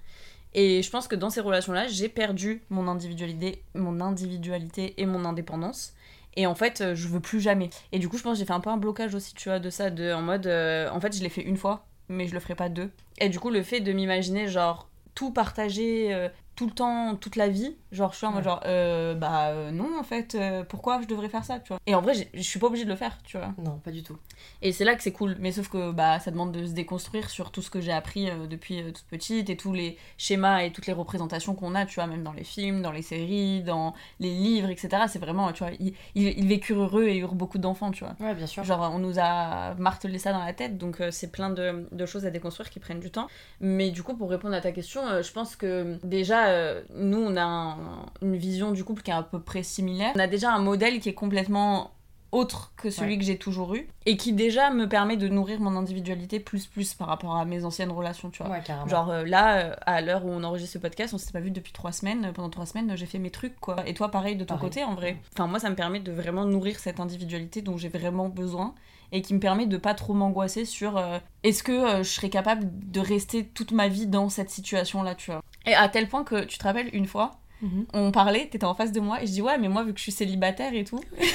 [0.53, 5.25] Et je pense que dans ces relations-là, j'ai perdu mon individualité, mon individualité et mon
[5.25, 5.95] indépendance.
[6.37, 7.71] Et en fait, je veux plus jamais.
[7.93, 9.61] Et du coup, je pense que j'ai fait un peu un blocage aussi, tu vois,
[9.61, 12.41] de ça, de, en mode, en fait, je l'ai fait une fois, mais je le
[12.41, 12.91] ferai pas deux.
[13.19, 16.31] Et du coup, le fait de m'imaginer, genre, tout partager,
[16.61, 17.75] tout le temps, toute la vie.
[17.91, 21.07] Genre, je suis en mode genre, euh, bah euh, non, en fait, euh, pourquoi je
[21.07, 21.79] devrais faire ça, tu vois.
[21.87, 23.55] Et en vrai, je suis pas obligée de le faire, tu vois.
[23.65, 24.19] Non, pas du tout.
[24.61, 25.37] Et c'est là que c'est cool.
[25.41, 28.29] Mais sauf que bah ça demande de se déconstruire sur tout ce que j'ai appris
[28.49, 32.07] depuis toute petite et tous les schémas et toutes les représentations qu'on a, tu vois,
[32.07, 35.05] même dans les films, dans les séries, dans les livres, etc.
[35.09, 38.15] C'est vraiment, tu vois, ils, ils, vécurent heureux et eurent beaucoup d'enfants, tu vois.
[38.21, 38.65] Ouais, bien sûr.
[38.65, 42.27] Genre, on nous a martelé ça dans la tête, donc c'est plein de, de, choses
[42.27, 43.29] à déconstruire qui prennent du temps.
[43.61, 47.37] Mais du coup, pour répondre à ta question, je pense que déjà, euh, nous, on
[47.37, 47.77] a
[48.23, 50.13] une vision du couple qui est à peu près similaire.
[50.15, 51.93] On a déjà un modèle qui est complètement
[52.33, 55.77] autre que celui que j'ai toujours eu et qui déjà me permet de nourrir mon
[55.77, 58.61] individualité plus plus par rapport à mes anciennes relations tu vois.
[58.87, 61.51] Genre euh, là euh, à l'heure où on enregistre ce podcast on s'est pas vu
[61.51, 62.33] depuis trois semaines.
[62.33, 63.77] Pendant trois semaines j'ai fait mes trucs quoi.
[63.87, 65.17] Et toi pareil de ton côté en vrai.
[65.33, 68.75] Enfin moi ça me permet de vraiment nourrir cette individualité dont j'ai vraiment besoin
[69.13, 71.03] et qui me permet de pas trop m'angoisser sur
[71.43, 75.33] est-ce que je serais capable de rester toute ma vie dans cette situation là tu
[75.33, 77.87] vois et à tel point que tu te rappelles une fois, mhm.
[77.93, 79.99] on parlait, t'étais en face de moi, et je dis ouais, mais moi vu que
[79.99, 81.01] je suis célibataire et tout.
[81.19, 81.27] oui,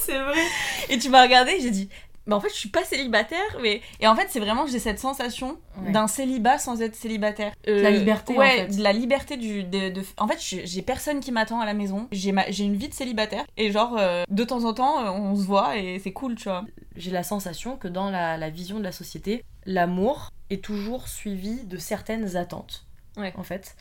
[0.00, 0.42] c'est vrai.
[0.88, 1.88] Et tu m'as regardé et j'ai dit
[2.26, 4.98] bah en fait je suis pas célibataire mais et en fait c'est vraiment j'ai cette
[4.98, 5.58] sensation
[5.92, 8.78] d'un célibat sans être célibataire euh, la liberté ouais en fait.
[8.78, 12.50] la liberté du de, en fait j'ai personne qui m'attend à la maison j'ai ma...
[12.50, 15.44] j'ai une vie de célibataire et genre euh, de temps en temps euh, on se
[15.44, 16.64] voit et c'est cool tu vois
[16.96, 21.64] j'ai la sensation que dans la, la vision de la société l'amour est toujours suivi
[21.64, 23.76] de certaines attentes, en fait.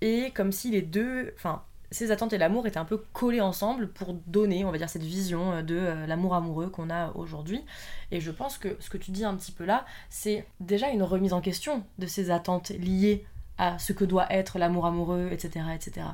[0.00, 3.88] Et comme si les deux, enfin, ces attentes et l'amour étaient un peu collés ensemble
[3.88, 7.64] pour donner, on va dire, cette vision euh, de euh, l'amour amoureux qu'on a aujourd'hui.
[8.10, 11.02] Et je pense que ce que tu dis un petit peu là, c'est déjà une
[11.02, 13.24] remise en question de ces attentes liées
[13.58, 15.66] à ce que doit être l'amour amoureux, etc.
[15.74, 16.06] etc.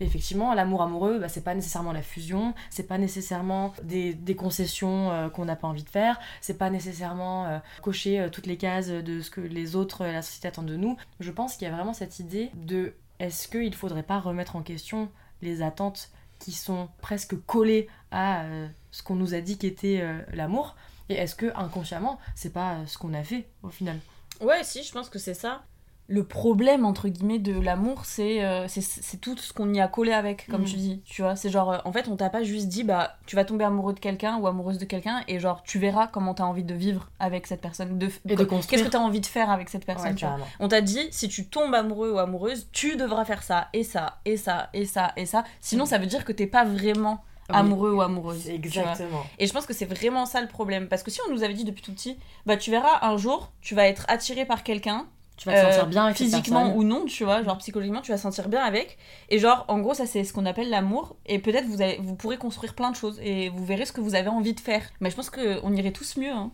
[0.00, 5.28] effectivement, l'amour amoureux, bah, c'est pas nécessairement la fusion, c'est pas nécessairement des, concessions euh,
[5.28, 8.88] qu'on n'a pas envie de faire, c'est pas nécessairement euh, cocher euh, toutes les cases
[8.88, 10.96] de ce que les autres, la société attendent de nous.
[11.20, 14.62] Je pense qu'il y a vraiment cette idée de est-ce qu'il faudrait pas remettre en
[14.62, 15.08] question
[15.42, 18.44] les attentes qui sont presque collées à
[18.92, 20.76] ce qu'on nous a dit qu'était l'amour?
[21.08, 23.98] Et est-ce que inconsciemment c'est pas ce qu'on a fait au final?
[24.40, 25.64] Ouais, si, je pense que c'est ça
[26.10, 30.12] le problème entre guillemets de l'amour c'est euh, c'est tout ce qu'on y a collé
[30.12, 30.80] avec comme tu mm.
[30.80, 33.36] dis tu vois c'est genre euh, en fait on t'a pas juste dit bah tu
[33.36, 36.44] vas tomber amoureux de quelqu'un ou amoureuse de quelqu'un et genre tu verras comment t'as
[36.44, 39.50] envie de vivre avec cette personne de, et de qu'est-ce que t'as envie de faire
[39.50, 40.38] avec cette personne tu vois.
[40.60, 44.18] on t'a dit si tu tombes amoureux ou amoureuse tu devras faire ça et ça
[44.24, 45.88] et ça et ça et ça sinon mm.
[45.88, 48.48] ça veut dire que t'es pas vraiment amoureux ou amoureuse.
[48.48, 49.24] Exactement.
[49.38, 50.86] Et je pense que c'est vraiment ça le problème.
[50.86, 53.52] Parce que si on nous avait dit depuis tout petit, bah tu verras un jour,
[53.62, 55.06] tu vas être attiré par quelqu'un,
[55.38, 58.18] tu vas te sentir bien avec physiquement ou non tu vois genre psychologiquement tu vas
[58.18, 58.98] te sentir bien avec.
[59.30, 61.16] Et genre en gros ça c'est ce qu'on appelle l'amour.
[61.26, 64.14] Et peut-être vous vous pourrez construire plein de choses et vous verrez ce que vous
[64.14, 64.82] avez envie de faire.
[65.00, 66.50] Mais je pense qu'on irait tous mieux hein.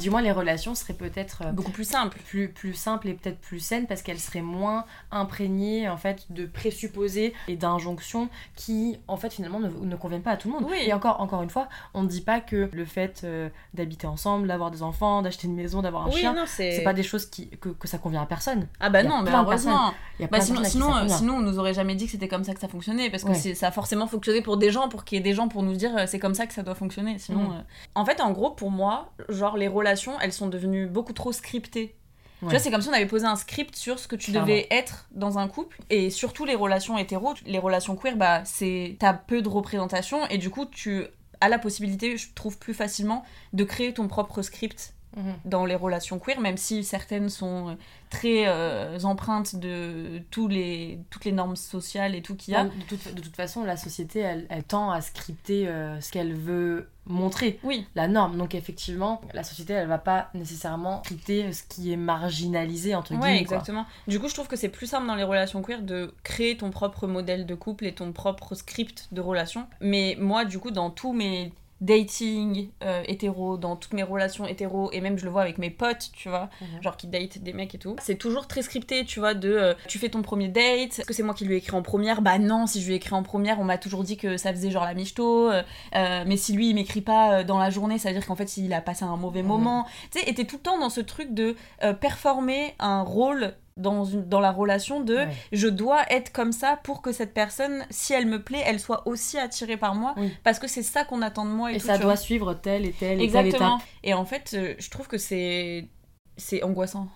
[0.00, 2.18] Du moins les relations seraient peut-être euh, beaucoup plus simples.
[2.26, 6.46] plus plus simples et peut-être plus saines parce qu'elles seraient moins imprégnées en fait de
[6.46, 10.66] présupposés et d'injonctions qui en fait finalement ne, ne, conviennent pas à tout le monde.
[10.68, 10.78] Oui.
[10.84, 14.48] et encore encore une fois on ne dit pas que le fait euh, d'habiter ensemble
[14.48, 17.68] d'avoir des enfants d'acheter une maison d'avoir un chien c'est pas des choses qui que,
[17.68, 18.66] que, ça convient à personne.
[18.80, 19.92] Ah bah non mais heureusement
[20.28, 22.68] bah sinon sinon, sinon on nous aurait jamais dit que c'était comme ça que ça
[22.68, 25.34] fonctionnait parce que ça a forcément fonctionné pour des gens pour qu'il y ait des
[25.34, 27.64] gens pour nous dire euh, c'est comme ça que ça doit fonctionner sinon mm.
[27.94, 31.96] en fait en gros pour moi genre les relations, elles sont devenues beaucoup trop scriptées.
[32.40, 34.66] Tu vois, c'est comme si on avait posé un script sur ce que tu devais
[34.70, 35.78] être dans un couple.
[35.90, 40.38] Et surtout les relations hétéro, les relations queer, bah, c'est t'as peu de représentation et
[40.38, 41.04] du coup, tu
[41.42, 45.34] as la possibilité, je trouve plus facilement, de créer ton propre script Mhm.
[45.44, 47.76] dans les relations queer, même si certaines sont
[48.10, 52.64] très euh, empreintes de tous les, toutes les normes sociales et tout qu'il y a.
[52.64, 56.34] De toute, de toute, façon, la société, elle, elle tend à scripter euh, ce qu'elle
[56.34, 57.86] veut montrer, oui.
[57.96, 58.36] la norme.
[58.36, 63.32] Donc effectivement, la société, elle va pas nécessairement scripter ce qui est marginalisé, entre guillemets.
[63.32, 63.86] Oui, exactement.
[64.06, 66.70] Du coup, je trouve que c'est plus simple dans les relations queer de créer ton
[66.70, 69.66] propre modèle de couple et ton propre script de relation.
[69.80, 74.90] Mais moi, du coup, dans tous mes dating euh, hétéro, dans toutes mes relations hétéro,
[74.92, 76.82] et même je le vois avec mes potes, tu vois, mhm.
[76.82, 77.96] genre qui date des mecs et tout.
[78.00, 81.14] C'est toujours très scripté, tu vois, de euh, tu fais ton premier date, est-ce que
[81.14, 82.20] c'est moi qui lui ai écrit en première?
[82.20, 84.52] Bah non, si je lui ai écrit en première, on m'a toujours dit que ça
[84.52, 85.62] faisait genre la michto, euh,
[85.92, 88.72] mais si lui il m'écrit pas dans la journée, ça veut dire qu'en fait il
[88.72, 89.48] a passé un mauvais mhm.
[89.48, 89.86] moment.
[90.10, 91.56] Tu sais, et t'es tout le temps dans ce truc de
[92.00, 95.20] performer un rôle dans, une, dans la relation de
[95.52, 99.06] je dois être comme ça pour que cette personne, si elle me plaît, elle soit
[99.06, 101.72] aussi attirée par moi parce que c'est ça qu'on attend de moi.
[101.72, 103.80] Et, ça doit suivre telle et telle et telle étape.
[104.02, 105.88] Et en fait, euh, je trouve que c'est
[106.36, 107.08] c'est angoissant.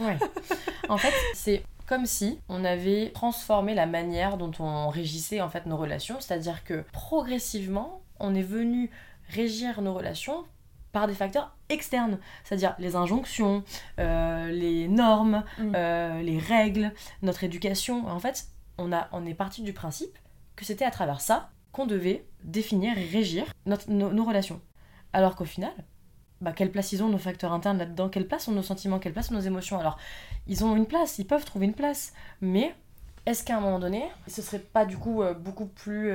[0.00, 0.16] Ouais.
[0.88, 5.66] en fait, c'est comme si on avait transformé la manière dont on régissait en fait
[5.66, 8.90] nos relations, c'est-à-dire que progressivement, on est venu
[9.28, 10.44] régir nos relations
[10.92, 13.64] par des facteurs externes, c'est-à-dire les injonctions,
[13.98, 15.72] euh, les normes, mm.
[15.74, 18.06] euh, les règles, notre éducation.
[18.06, 18.46] En fait,
[18.78, 20.16] on, a, on est parti du principe
[20.54, 24.60] que c'était à travers ça qu'on devait définir et régir notre, nos, relations.
[25.14, 25.72] Alors qu'au final,
[26.42, 28.10] bah, quelle place ils ont nos facteurs internes là-dedans?
[28.10, 28.98] Quelle place ont nos sentiments?
[28.98, 29.80] Quelle place ont nos émotions?
[29.80, 29.98] Alors,
[30.46, 32.74] ils ont une place, ils peuvent trouver une place, mais
[33.24, 36.12] est-ce qu'à un moment donné, ce serait pas du coup euh, beaucoup plus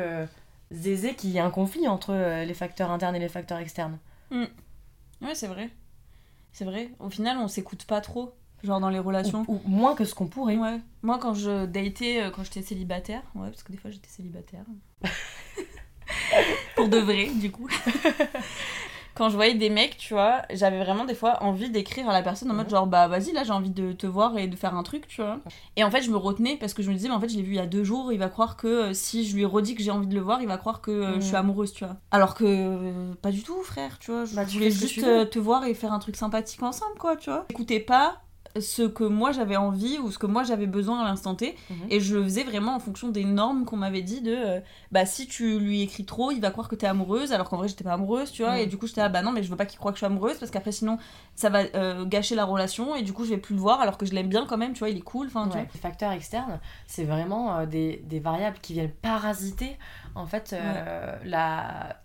[0.70, 3.98] aisé qu'il y ait un conflit entre les facteurs internes et les facteurs externes?
[4.30, 4.46] Mm.
[5.22, 5.70] Ouais, c'est vrai.
[6.52, 6.92] C'est vrai.
[7.00, 9.46] Au final, on s'écoute pas trop, genre dans les relations.
[9.48, 10.58] Ou, moins que ce qu'on pourrait.
[10.58, 10.80] Ouais.
[11.04, 14.66] Moi, quand je datais, euh, quand j'étais célibataire, ouais, parce que des fois j'étais célibataire.
[16.76, 17.68] Pour de vrai, du coup.
[19.18, 22.22] quand je voyais des mecs, tu vois, j'avais vraiment des fois envie d'écrire à la
[22.22, 22.72] personne en mode mhm.
[22.72, 25.22] genre bah vas-y là j'ai envie de te voir et de faire un truc, tu
[25.22, 25.40] vois.
[25.76, 27.36] Et en fait je me retenais parce que je me disais mais en fait je
[27.36, 29.44] l'ai vu il y a deux jours, il va croire que euh, si je lui
[29.44, 31.40] redis que j'ai envie de le voir, il va croire que euh, je suis mhm.
[31.40, 31.96] amoureuse, tu vois.
[32.12, 34.26] Alors que euh, pas du tout frère, tu vois.
[34.26, 37.46] Je bah, voulais juste te voir et faire un truc sympathique ensemble quoi, tu vois.
[37.50, 38.22] Écoutez pas
[38.62, 41.56] ce que moi j'avais envie ou ce que moi j'avais besoin à l'instant T.
[41.70, 41.78] Mhm.
[41.90, 44.60] et je le faisais vraiment en fonction des normes qu'on m'avait dit de euh,
[44.92, 47.68] bah si tu lui écris trop il va croire que t'es amoureuse alors qu'en vrai
[47.68, 48.54] j'étais pas amoureuse tu vois.
[48.54, 48.60] Mhm.
[48.60, 50.00] et du coup j'étais là bah non mais je veux pas qu'il croie que je
[50.00, 50.98] suis amoureuse parce qu'après sinon
[51.36, 53.98] ça va euh, gâcher la relation et du coup je vais plus le voir alors
[53.98, 56.60] que je l'aime bien quand même tu vois il est cool enfin les facteurs externes
[56.86, 59.78] c'est vraiment euh, des, des, variables qui viennent parasiter
[60.16, 60.56] en fait
[61.24, 61.98] la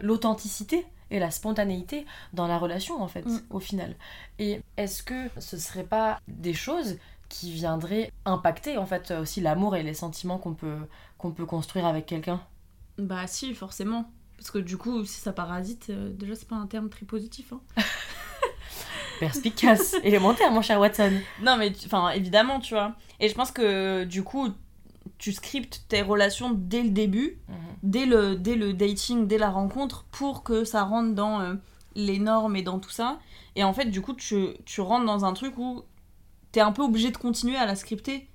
[0.00, 3.40] l'authenticité et la spontanéité dans la relation en fait mm.
[3.50, 3.94] au final.
[4.38, 9.76] Et est-ce que ce serait pas des choses qui viendraient impacter en fait aussi l'amour
[9.76, 10.78] et les sentiments qu'on peut
[11.18, 12.40] qu'on peut construire avec quelqu'un?
[12.98, 16.66] Bah si forcément parce que du coup si ça parasite euh, déjà c'est pas un
[16.66, 17.60] terme très positif hein.
[19.20, 21.12] Perspicace, élémentaire mon cher Watson.
[21.42, 22.94] Non mais enfin évidemment tu vois.
[23.20, 24.50] Et je pense que du coup
[25.18, 27.56] tu scriptes tes relations dès le début, mhm.
[27.82, 31.54] dès, le, dès le dating, dès la rencontre, pour que ça rentre dans euh,
[31.94, 33.18] les normes et dans tout ça.
[33.54, 35.82] Et en fait, du coup, tu, tu rentres dans un truc où
[36.52, 38.28] t'es un peu obligé de continuer à la scripter.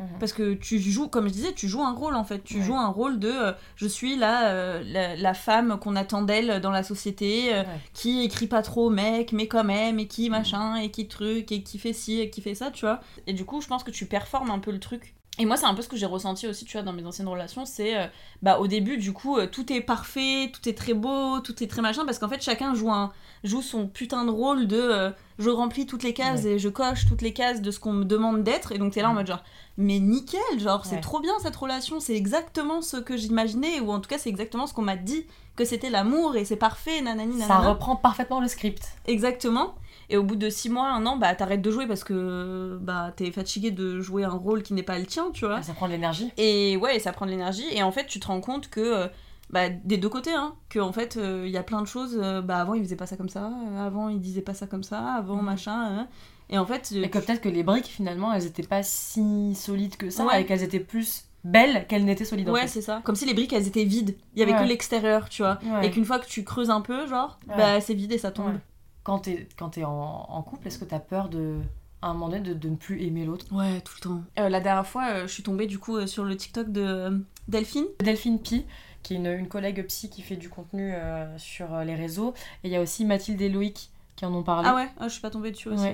[0.00, 0.18] Mhm.
[0.18, 2.42] Parce que tu joues, comme je disais, tu joues un rôle en fait.
[2.42, 4.82] Tu joues un rôle de euh, je suis euh,
[5.16, 9.62] la, femme qu'on attend d'elle dans la société, qui écrit pas trop mec, mais quand
[9.62, 10.36] même, et qui mhm.
[10.36, 12.98] machin, et qui truc, et qui fait ci, et qui fait ça, tu vois.
[13.28, 15.14] Et du coup, je pense que tu performes un peu le truc.
[15.38, 17.26] Et moi, c'est un peu ce que j'ai ressenti aussi, tu vois, dans mes anciennes
[17.26, 17.64] relations.
[17.64, 18.06] C'est, euh,
[18.42, 21.66] bah, au début, du coup, euh, tout est parfait, tout est très beau, tout est
[21.66, 25.10] très machin, parce qu'en fait, chacun joue, un, joue son putain de rôle de euh,
[25.40, 28.04] je remplis toutes les cases et je coche toutes les cases de ce qu'on me
[28.04, 28.70] demande d'être.
[28.70, 29.42] Et donc, t'es là en mode genre,
[29.76, 33.98] mais nickel, genre, c'est trop bien cette relation, c'est exactement ce que j'imaginais, ou en
[33.98, 37.36] tout cas, c'est exactement ce qu'on m'a dit que c'était l'amour et c'est parfait, nanani,
[37.36, 37.62] nanana.
[37.62, 38.82] Ça reprend parfaitement le script.
[39.06, 39.74] Exactement.
[40.10, 43.12] Et au bout de 6 mois, un an, bah t'arrêtes de jouer parce que bah
[43.16, 45.62] t'es fatigué de jouer un rôle qui n'est pas le tien, tu vois.
[45.62, 46.32] Ça prend de l'énergie.
[46.36, 47.66] Et ouais, ça prend de l'énergie.
[47.72, 49.08] Et en fait, tu te rends compte que, euh,
[49.50, 52.18] bah, des deux côtés, hein, que en fait, il euh, y a plein de choses.
[52.20, 53.50] Euh, bah avant, il faisait pas ça comme ça.
[53.78, 55.14] Avant, il disait pas ça comme ça.
[55.14, 55.44] Avant, mhm.
[55.44, 55.98] machin.
[55.98, 56.08] Hein.
[56.50, 56.92] Et en fait.
[56.92, 60.38] Et que peut-être que les briques, finalement, elles étaient pas si solides que ça.
[60.38, 62.48] Et qu'elles étaient plus belles qu'elles n'étaient solides.
[62.48, 63.02] Ouais, c'est ça.
[63.04, 64.16] Comme si les briques, elles étaient vides.
[64.34, 65.58] Il y avait que l'extérieur, tu vois.
[65.82, 68.58] Et qu'une fois que tu creuses un peu, genre, bah c'est vide et ça tombe
[69.04, 71.60] quand t'es quand es en, en couple, est-ce que t'as peur de
[72.02, 73.46] à un moment donné de, de ne plus aimer l'autre?
[73.52, 74.22] Ouais, tout le temps.
[74.38, 77.24] Euh, la dernière fois, euh, je suis tombée du coup euh, sur le TikTok de
[77.48, 77.86] Delphine.
[78.00, 78.66] Delphine Pi,
[79.02, 80.94] qui est une, une, collègue psy qui fait du contenu
[81.36, 82.34] sur les réseaux.
[82.62, 84.68] Et il y a aussi Mathilde et Loïc qui en ont parlé.
[84.70, 85.88] Ah ouais, ah, je suis pas tombée dessus aussi.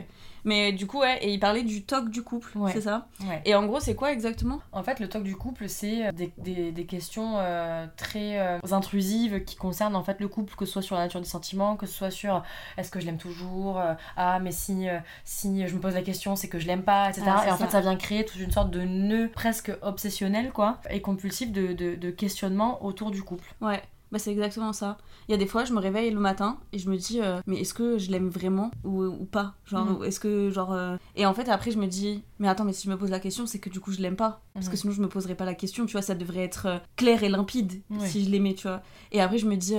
[0.45, 3.09] Mais du coup, ouais, et il parlait du toc du couple, c'est ça
[3.45, 6.33] Et en gros, c'est quoi exactement En fait, le toc du couple, c'est euh, des,
[6.39, 10.73] des, des, questions euh, très euh, intrusives qui concernent en fait le couple, que ce
[10.73, 12.43] soit sur la nature des sentiments, que ce soit sur
[12.77, 13.81] est-ce que je l'aime toujours,
[14.17, 14.87] ah, mais si,
[15.25, 17.27] si je me pose la question, c'est que je l'aime pas, etc.
[17.29, 20.79] Ah, et en fait, ça vient créer toute une sorte de nœud presque obsessionnel, quoi,
[20.91, 23.55] et compulsif de, de, de questionnement autour du couple.
[23.61, 23.83] Ouais.
[24.13, 24.99] Bah, c'est exactement ça.
[25.29, 27.41] Il y a des fois, je me réveille le matin et je me dis, euh,
[27.47, 29.55] mais est-ce que je l'aime vraiment ou, ou pas?
[29.65, 30.05] Genre, mm.
[30.05, 30.73] est-ce que, genre.
[30.73, 33.11] Euh, et en fait, après, je me dis, mais attends, mais si je me pose
[33.11, 34.43] la question, c'est que du coup, je l'aime pas.
[34.55, 34.79] Parce que mm.
[34.79, 37.29] sinon, je me poserais pas la question, tu vois, ça devrait être euh, clair et
[37.29, 38.83] limpide si je l'aimais, tu vois.
[39.13, 39.77] Et après, je me dis,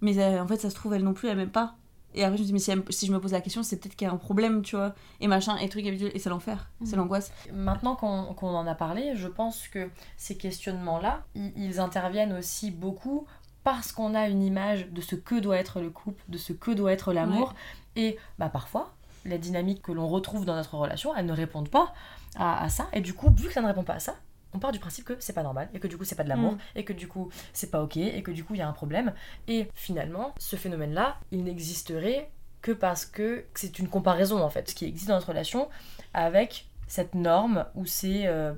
[0.00, 1.76] mais en fait, ça se trouve, elle non plus, elle m'aime pas.
[2.16, 3.96] Et après, je me dis, mais si, si je me pose la question, c'est peut-être
[3.96, 4.94] qu'il y a un problème, tu vois.
[5.20, 6.98] Et machin, et truc, et c'est l'enfer, c'est mm.
[7.00, 7.32] l'angoisse.
[7.52, 13.26] Maintenant qu'on en a parlé, je pense que ces questionnements-là, ils interviennent aussi beaucoup
[13.64, 16.70] parce qu'on a une image de ce que doit être le couple, de ce que
[16.70, 17.54] doit être l'amour.
[17.96, 18.92] Et bah, parfois,
[19.24, 21.94] les dynamiques que l'on retrouve dans notre relation, elles ne répondent pas
[22.36, 22.88] à, ça.
[22.92, 24.14] Et du coup, vu que ça ne répond pas à ça,
[24.52, 26.28] on part du principe que c'est pas normal et que du coup c'est pas de
[26.28, 26.58] l'amour mm.
[26.76, 28.72] et que du coup c'est pas ok et que du coup il y a un
[28.72, 29.12] problème
[29.48, 32.30] et finalement ce phénomène là il n'existerait
[32.62, 35.68] que parce que c'est une comparaison en fait ce qui existe dans notre relation
[36.12, 38.54] avec cette norme ou ces euh,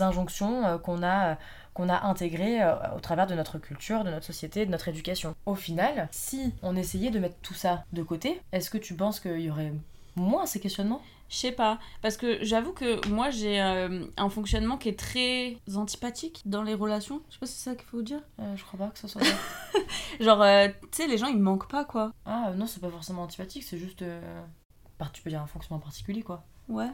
[0.00, 1.38] injonctions euh, qu'on a
[1.78, 5.36] qu'on a intégré euh, au travers de notre culture, de notre société, de notre éducation.
[5.46, 9.20] Au final, si on essayait de mettre tout ça de côté, est-ce que tu penses
[9.20, 9.72] qu'il y aurait
[10.16, 11.00] moins ces questionnements?
[11.28, 15.58] Je sais pas, parce que j'avoue que moi j'ai euh, un fonctionnement qui est très
[15.76, 17.22] antipathique dans les relations.
[17.28, 18.22] Je sais pas si c'est ça qu'il faut dire.
[18.40, 19.22] Euh, je crois pas que ça soit
[20.20, 20.44] Genre,
[20.82, 22.12] tu sais, les gens ils me manquent pas quoi.
[22.24, 24.02] Ah non, c'est pas forcément antipathique, c'est juste.
[25.12, 26.44] tu peux dire un fonctionnement particulier quoi.
[26.68, 26.90] Ouais.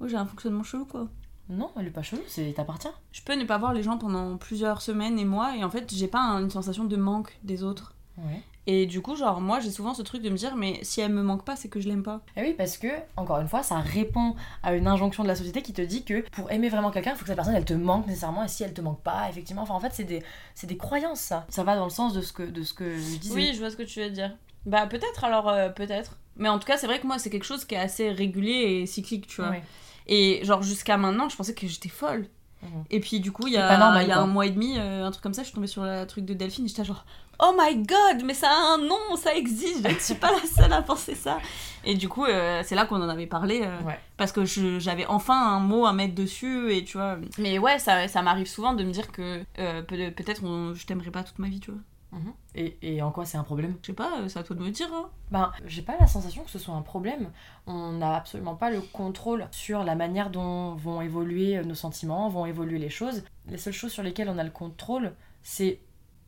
[0.00, 1.08] Ouais, j'ai un fonctionnement chelou quoi.
[1.50, 2.88] Non, elle est pas chelou, c'est t'appartient.
[3.12, 5.92] Je peux ne pas voir les gens pendant plusieurs semaines et mois et en fait,
[5.92, 7.94] j'ai pas une sensation de manque des autres.
[8.18, 8.42] Ouais.
[8.66, 11.12] Et du coup, genre, moi, j'ai souvent ce truc de me dire, mais si elle
[11.12, 12.20] me manque pas, c'est que je l'aime pas.
[12.36, 12.86] Et oui, parce que,
[13.16, 16.20] encore une fois, ça répond à une injonction de la société qui te dit que
[16.30, 18.62] pour aimer vraiment quelqu'un, il faut que cette personne, elle te manque nécessairement, et si
[18.62, 20.22] elle te manque pas, effectivement, enfin, en fait, c'est des,
[20.62, 21.46] des croyances, ça.
[21.48, 23.34] Ça va dans le sens de ce que, de ce que je disais.
[23.34, 24.36] Oui, je vois ce que tu veux dire.
[24.66, 26.18] Bah, peut-être, alors, euh, peut-être.
[26.36, 28.82] Mais en tout cas, c'est vrai que moi, c'est quelque chose qui est assez régulier
[28.82, 29.54] et cyclique, tu vois.
[30.06, 32.26] Et genre jusqu'à maintenant, je pensais que j'étais folle.
[32.62, 32.84] Mhm.
[32.90, 33.70] Et puis du coup, il y a,
[34.02, 35.82] y a un mois et demi, euh, un truc comme ça, je suis tombée sur
[35.82, 37.04] le truc de Delphine et j'étais genre
[37.42, 40.46] Oh my god, mais ça a un nom, ça existe, je ne suis pas la
[40.46, 41.38] seule à penser ça.
[41.84, 43.78] Et du coup, euh, c'est là qu'on en avait parlé, euh,
[44.18, 47.16] parce que j'avais enfin un mot à mettre dessus, et tu vois.
[47.38, 50.42] Mais ouais, ça, ça m'arrive souvent de me dire que peut-être
[50.74, 51.80] je t'aimerais pas toute ma vie, tu vois.
[52.12, 52.32] Mhm.
[52.54, 53.76] Et, et, en quoi c'est un problème?
[53.82, 54.88] Je sais pas, euh, c'est à toi de me dire.
[54.92, 55.08] Hein.
[55.30, 57.30] Ben, j'ai pas la sensation que ce soit un problème.
[57.66, 62.46] On n'a absolument pas le contrôle sur la manière dont vont évoluer nos sentiments, vont
[62.46, 63.22] évoluer les choses.
[63.46, 65.80] Les seules choses sur lesquelles on a le contrôle, c'est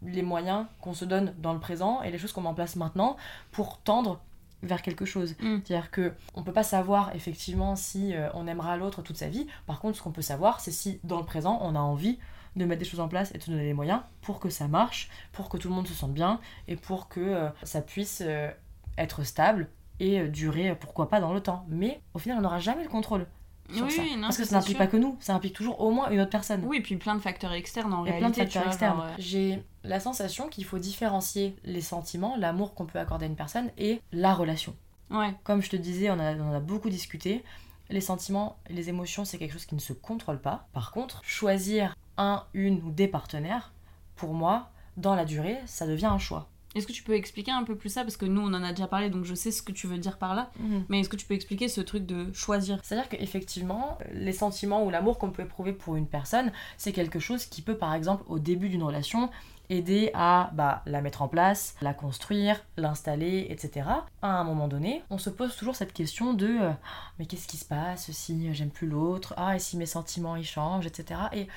[0.04, 2.76] les moyens qu'on se donne dans le présent et les choses qu'on met en place
[2.76, 3.16] maintenant
[3.50, 4.20] pour tendre
[4.62, 5.34] vers quelque chose.
[5.40, 5.58] Mm.
[5.64, 9.46] C'est-à-dire que on peut pas savoir effectivement si euh, on aimera l'autre toute sa vie.
[9.66, 12.18] Par contre, ce qu'on peut savoir, c'est si dans le présent, on a envie
[12.56, 14.68] de mettre des choses en place et de se donner les moyens pour que ça
[14.68, 18.22] marche, pour que tout le monde se sente bien et pour que euh, ça puisse
[18.24, 18.50] euh,
[18.98, 19.68] être stable
[20.00, 21.64] et euh, durer, pourquoi pas, dans le temps.
[21.68, 23.26] Mais au final, on n'aura jamais le contrôle.
[23.72, 24.02] Sur ça.
[24.20, 26.62] Parce que ça n'implique pas que nous, ça implique toujours au moins une autre personne.
[26.66, 29.02] Oui, et puis plein de facteurs externes en et Plein de facteurs externes.
[29.18, 33.70] J'ai la sensation qu'il faut différencier les sentiments, l'amour qu'on peut accorder à une personne
[33.78, 34.74] et la relation.
[35.10, 35.34] Ouais.
[35.44, 37.44] Comme je te disais, on, on en a beaucoup discuté.
[37.88, 40.66] Les sentiments les émotions, c'est quelque chose qui ne se contrôle pas.
[40.72, 43.72] Par contre, choisir un, une ou des partenaires,
[44.16, 46.48] pour moi, dans la durée, ça devient un choix.
[46.74, 48.02] Est-ce que tu peux expliquer un peu plus ça?
[48.02, 49.98] Parce que nous, on en a déjà parlé, donc je sais ce que tu veux
[49.98, 50.50] dire par là.
[50.58, 50.84] Mhm.
[50.88, 52.78] Mais est-ce que tu peux expliquer ce truc de choisir?
[52.82, 57.44] C'est-à-dire qu'effectivement, les sentiments ou l'amour qu'on peut éprouver pour une personne, c'est quelque chose
[57.44, 59.28] qui peut, par exemple, au début d'une relation,
[59.68, 63.86] aider à bah, la mettre en place, la construire, l'installer, etc.
[64.20, 66.70] À un moment donné, on se pose toujours cette question de euh,
[67.18, 69.34] mais qu'est-ce qui se passe si j'aime plus l'autre?
[69.36, 71.20] Ah, et si mes sentiments ils changent, etc.
[71.32, 71.48] Et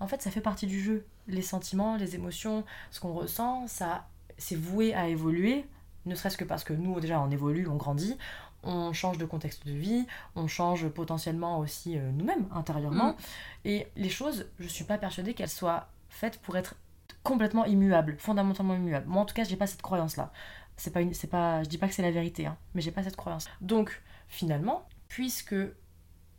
[0.00, 1.04] en fait, ça fait partie du jeu.
[1.26, 4.06] Les sentiments, les émotions, ce qu'on ressent, ça,
[4.36, 5.64] c'est voué à évoluer,
[6.06, 8.16] ne serait-ce que parce que nous, déjà, on évolue, on grandit,
[8.62, 13.12] on change de contexte de vie, on change potentiellement aussi euh, nous-mêmes intérieurement.
[13.12, 13.16] Mm.
[13.64, 16.74] Et les choses, je suis pas persuadée qu'elles soient faites pour être
[17.22, 19.06] complètement immuables, fondamentalement immuables.
[19.08, 20.32] Moi, en tout cas, j'ai pas cette croyance-là.
[20.76, 22.92] C'est pas, une, c'est pas, je dis pas que c'est la vérité, hein, mais j'ai
[22.92, 23.46] pas cette croyance.
[23.60, 25.56] Donc, finalement, puisque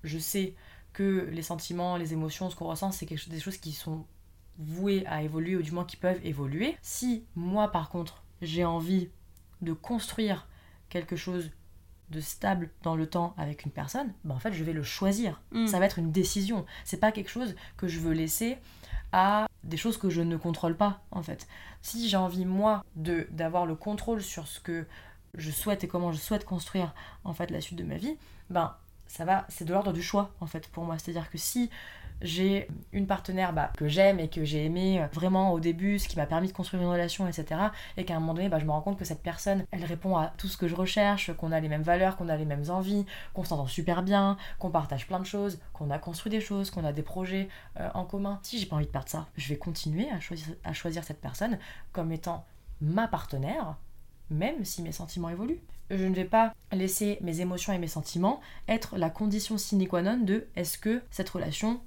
[0.04, 0.56] je sais
[1.00, 4.04] que les sentiments, les émotions, ce qu'on ressent, c'est quelque chose, des choses qui sont
[4.58, 6.76] vouées à évoluer ou du moins qui peuvent évoluer.
[6.82, 9.08] Si moi par contre j'ai envie
[9.62, 10.46] de construire
[10.90, 11.52] quelque chose
[12.10, 15.42] de stable dans le temps avec une personne, ben en fait je vais le choisir.
[15.54, 15.68] Mm.
[15.68, 16.66] Ça va être une décision.
[16.84, 18.58] C'est pas quelque chose que je veux laisser
[19.14, 21.48] à des choses que je ne contrôle pas en fait.
[21.82, 24.86] Si j'ai envie moi de d'avoir le contrôle sur ce que
[25.34, 28.18] je souhaite et comment je souhaite construire en fait la suite de ma vie,
[28.50, 28.76] ben
[29.10, 30.98] ça va, c'est de l'ordre du choix en fait pour moi.
[30.98, 31.70] C'est-à-dire que si
[32.22, 36.08] j'ai une partenaire bah, que j'aime et que j'ai aimé euh, vraiment au début, ce
[36.08, 37.60] qui m'a permis de construire une relation, etc.
[37.98, 40.18] Et qu'à un moment donné, bah, je me rends compte que cette personne, elle répond
[40.18, 42.70] à tout ce que je recherche, qu'on a les mêmes valeurs, qu'on a les mêmes
[42.70, 46.70] envies, qu'on s'entend super bien, qu'on partage plein de choses, qu'on a construit des choses,
[46.72, 48.40] qu'on a des projets euh, en commun.
[48.44, 51.22] Si j'ai pas envie de perdre ça, je vais continuer à choisir, à choisir cette
[51.22, 51.58] personne
[51.94, 52.46] comme étant
[52.82, 53.76] ma partenaire,
[54.30, 55.62] même si mes sentiments évoluent.
[55.90, 60.02] Je ne vais pas laisser mes émotions et mes sentiments être la condition sine qua
[60.02, 61.82] non de est-ce que cette relation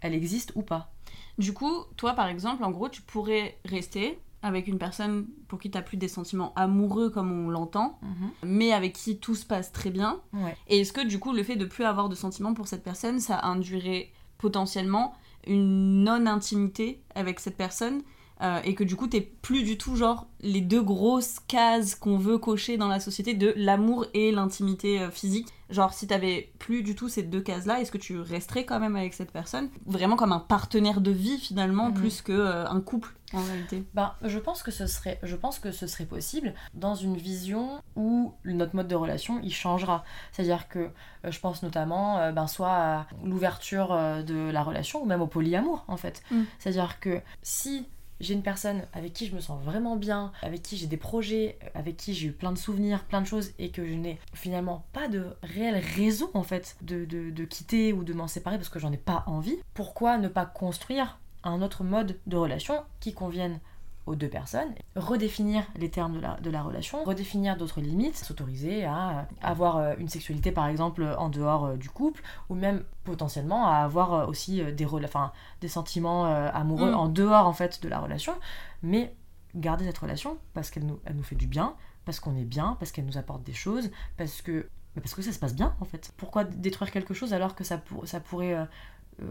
[0.00, 0.92] elle existe ou pas.
[1.38, 5.70] Du coup, toi par exemple, en gros, tu pourrais rester avec une personne pour qui
[5.70, 8.30] tu n'as plus des sentiments amoureux comme on l'entend, mhm.
[8.42, 10.20] mais avec qui tout se passe très bien.
[10.68, 13.20] Et est-ce que du coup, le fait de plus avoir de sentiments pour cette personne,
[13.20, 15.14] ça induirait potentiellement
[15.46, 18.02] une non-intimité avec cette personne
[18.42, 22.16] euh, et que du coup t'es plus du tout genre les deux grosses cases qu'on
[22.16, 25.48] veut cocher dans la société de l'amour et l'intimité euh, physique.
[25.68, 28.80] Genre si t'avais plus du tout ces deux cases là, est-ce que tu resterais quand
[28.80, 29.68] même avec cette personne?
[29.84, 31.94] Vraiment comme un partenaire de vie finalement mhm.
[31.94, 35.60] plus que euh, un couple en réalité bah, je pense que ce serait je pense
[35.60, 40.42] que ce serait possible dans une vision où notre mode de relation il changera c'est
[40.42, 40.88] à dire que
[41.22, 43.90] je pense notamment ben, soit à l'ouverture
[44.26, 46.42] de la relation ou même au polyamour en fait mm.
[46.58, 47.86] c'est à dire que si
[48.20, 51.58] j'ai une personne avec qui je me sens vraiment bien, avec qui j'ai des projets,
[51.74, 54.84] avec qui j'ai eu plein de souvenirs, plein de choses, et que je n'ai finalement
[54.92, 58.78] pas de réelle raison en fait de, de quitter ou de m'en séparer parce que
[58.78, 63.60] j'en ai pas envie, pourquoi ne pas construire un autre mode de relation qui convienne
[64.10, 68.84] aux deux personnes, redéfinir les termes de la, de la relation, redéfinir d'autres limites, s'autoriser
[68.84, 73.68] à avoir euh, une sexualité par exemple en dehors euh, du couple, ou même potentiellement
[73.68, 76.94] à avoir euh, aussi des, enfin, des sentiments amoureux mm.
[76.94, 78.34] en dehors en fait de la relation,
[78.82, 79.14] mais
[79.54, 82.76] garder cette relation parce qu'elle nous, elle nous fait du bien, parce qu'on est bien,
[82.80, 85.84] parce qu'elle nous apporte des choses, parce que parce que ça se passe bien en
[85.84, 86.12] fait.
[86.16, 88.66] Pourquoi détruire quelque chose alors que ça, pour, ça pourrait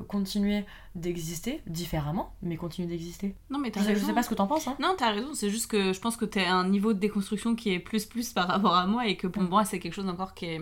[0.07, 0.65] continuer
[0.95, 3.35] d'exister différemment, mais continuer d'exister.
[3.49, 4.01] Non, mais t'as raison.
[4.01, 4.67] Je sais pas ce que t'en penses.
[4.67, 4.75] Hein.
[4.79, 5.33] Non, t'as raison.
[5.33, 8.33] C'est juste que je pense que t'as un niveau de déconstruction qui est plus plus
[8.33, 9.49] par rapport à moi et que pour mm.
[9.49, 10.61] moi, c'est quelque chose encore qui est.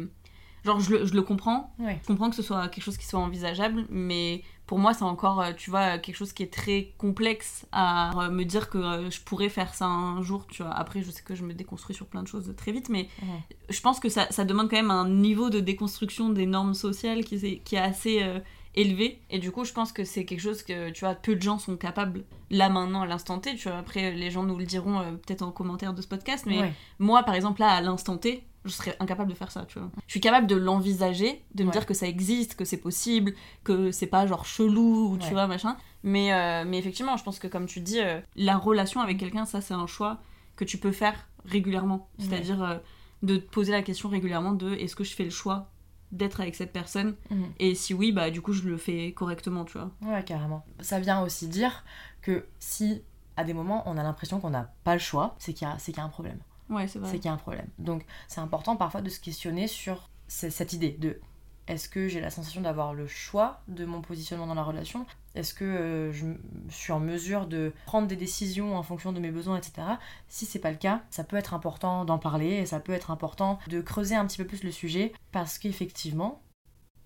[0.66, 1.74] Genre, je le, je le comprends.
[1.80, 5.42] Je comprends que ce soit quelque chose qui soit envisageable, mais pour moi, c'est encore,
[5.42, 9.22] euh, tu vois, quelque chose qui est très complexe à euh, me dire que je
[9.22, 10.74] pourrais faire ça un jour, tu vois.
[10.74, 13.08] Après, je sais que je me déconstruis sur plein de choses très vite, mais
[13.70, 17.24] je pense que ça, ça, demande quand même un niveau de déconstruction des normes sociales
[17.24, 18.22] qui, qui est assez
[18.78, 19.20] élevé.
[19.30, 21.58] Et du coup, je pense que c'est quelque chose que, tu vois, peu de gens
[21.60, 23.56] sont capables, là maintenant, à l'instant T.
[23.56, 26.46] Tu vois, après, les gens nous le diront euh, peut-être en commentaire de ce podcast.
[26.46, 29.80] Mais moi, par exemple, là, à l'instant T, je serais incapable de faire ça, tu
[29.80, 29.90] vois.
[30.06, 33.92] Je suis capable de l'envisager, de me dire que ça existe, que c'est possible, que
[33.92, 35.76] c'est pas genre chelou, ou tu vois, machin.
[36.04, 39.46] Mais, euh, mais effectivement, je pense que comme tu dis, euh, la relation avec quelqu'un,
[39.46, 40.20] ça, c'est un choix
[40.56, 42.10] que tu peux faire régulièrement.
[42.20, 42.82] C'est-à-dire
[43.24, 45.72] de te poser la question régulièrement de est-ce que je fais le choix
[46.12, 47.16] d'être avec cette personne.
[47.30, 47.52] Mhm.
[47.60, 49.92] et si oui bah du coup je le fais correctement tu vois.
[50.02, 50.66] Ouais carrément.
[50.80, 51.84] Ça vient aussi dire
[52.22, 53.04] que si
[53.36, 55.78] à des moments on a l'impression qu'on n'a pas le choix c'est qu'il y a
[55.80, 56.40] c'est qu'il y a un problème.
[56.70, 57.10] Ouais c'est vrai.
[57.10, 57.68] C'est qu'il y a un problème.
[57.78, 61.20] Donc c'est important parfois de se questionner sur cette idée de
[61.68, 65.06] est-ce que j'ai la sensation d'avoir le choix de mon positionnement dans la relation?
[65.36, 66.26] Est-ce que euh, je
[66.70, 69.86] suis en mesure de prendre des décisions en fonction de mes besoins, etc.
[70.30, 73.12] Si c'est pas le cas, ça peut être important d'en parler et ça peut être
[73.12, 76.42] important de creuser un petit peu plus le sujet parce qu'effectivement,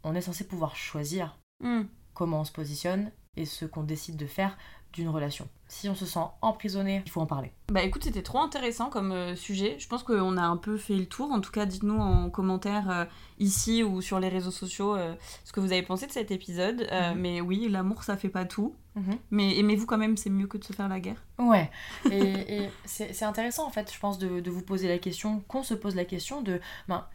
[0.03, 1.83] on est censé pouvoir choisir hmm.
[2.13, 4.57] comment on se positionne et ce qu'on décide de faire
[4.93, 5.47] d'une relation.
[5.67, 7.51] Si on se sent emprisonné, il faut en parler.
[7.69, 9.77] Bah écoute, c'était trop intéressant comme euh, sujet.
[9.79, 11.31] Je pense qu'on a un peu fait le tour.
[11.31, 13.05] En tout cas, dites-nous en commentaire euh,
[13.39, 16.87] ici ou sur les réseaux sociaux euh, ce que vous avez pensé de cet épisode.
[16.91, 17.19] Mhm.
[17.19, 18.75] Mais oui, l'amour, ça fait pas tout.
[18.95, 19.17] Mhm.
[19.31, 21.23] Mais aimez-vous quand même, c'est mieux que de se faire la guerre.
[21.39, 21.71] Ouais.
[22.11, 25.73] et, c'est intéressant en fait, je pense, de, de vous poser la question, qu'on se
[25.73, 27.05] pose la question de ben,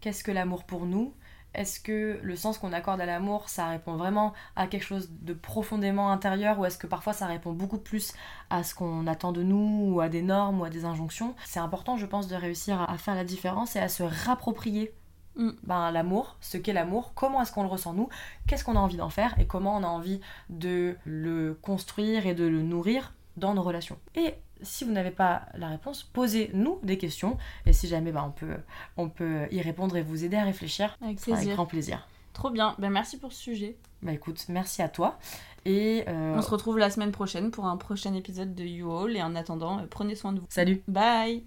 [0.00, 1.14] qu'est-ce que l'amour pour nous?
[1.54, 5.32] Est-ce que le sens qu'on accorde à l'amour, ça répond vraiment à quelque chose de
[5.32, 8.12] profondément intérieur ou est-ce que parfois ça répond beaucoup plus
[8.50, 11.34] à ce qu'on attend de nous ou à des normes ou à des injonctions?
[11.44, 14.94] C'est important, je pense, de réussir à faire la différence et à se rapproprier
[15.36, 15.50] mm.
[15.64, 18.08] ben, l'amour, ce qu'est l'amour, comment est-ce qu'on le ressent nous,
[18.46, 22.34] qu'est-ce qu'on a envie d'en faire et comment on a envie de le construire et
[22.34, 23.98] de le nourrir dans nos relations.
[24.14, 27.38] Et si vous n'avez pas la réponse, posez-nous des questions.
[27.66, 28.56] Et si jamais bah, on, peut,
[28.96, 31.18] on peut y répondre et vous aider à réfléchir, avec,
[31.54, 32.06] grand plaisir.
[32.32, 32.74] Trop bien.
[32.78, 33.76] Ben, merci pour ce sujet.
[34.02, 35.18] Bah écoute, merci à toi.
[35.66, 39.16] Et euh, on se retrouve la semaine prochaine pour un prochain épisode de You All.
[39.16, 40.46] Et en attendant, euh, prenez soin de vous.
[40.48, 40.82] Salut.
[40.88, 41.44] Bye.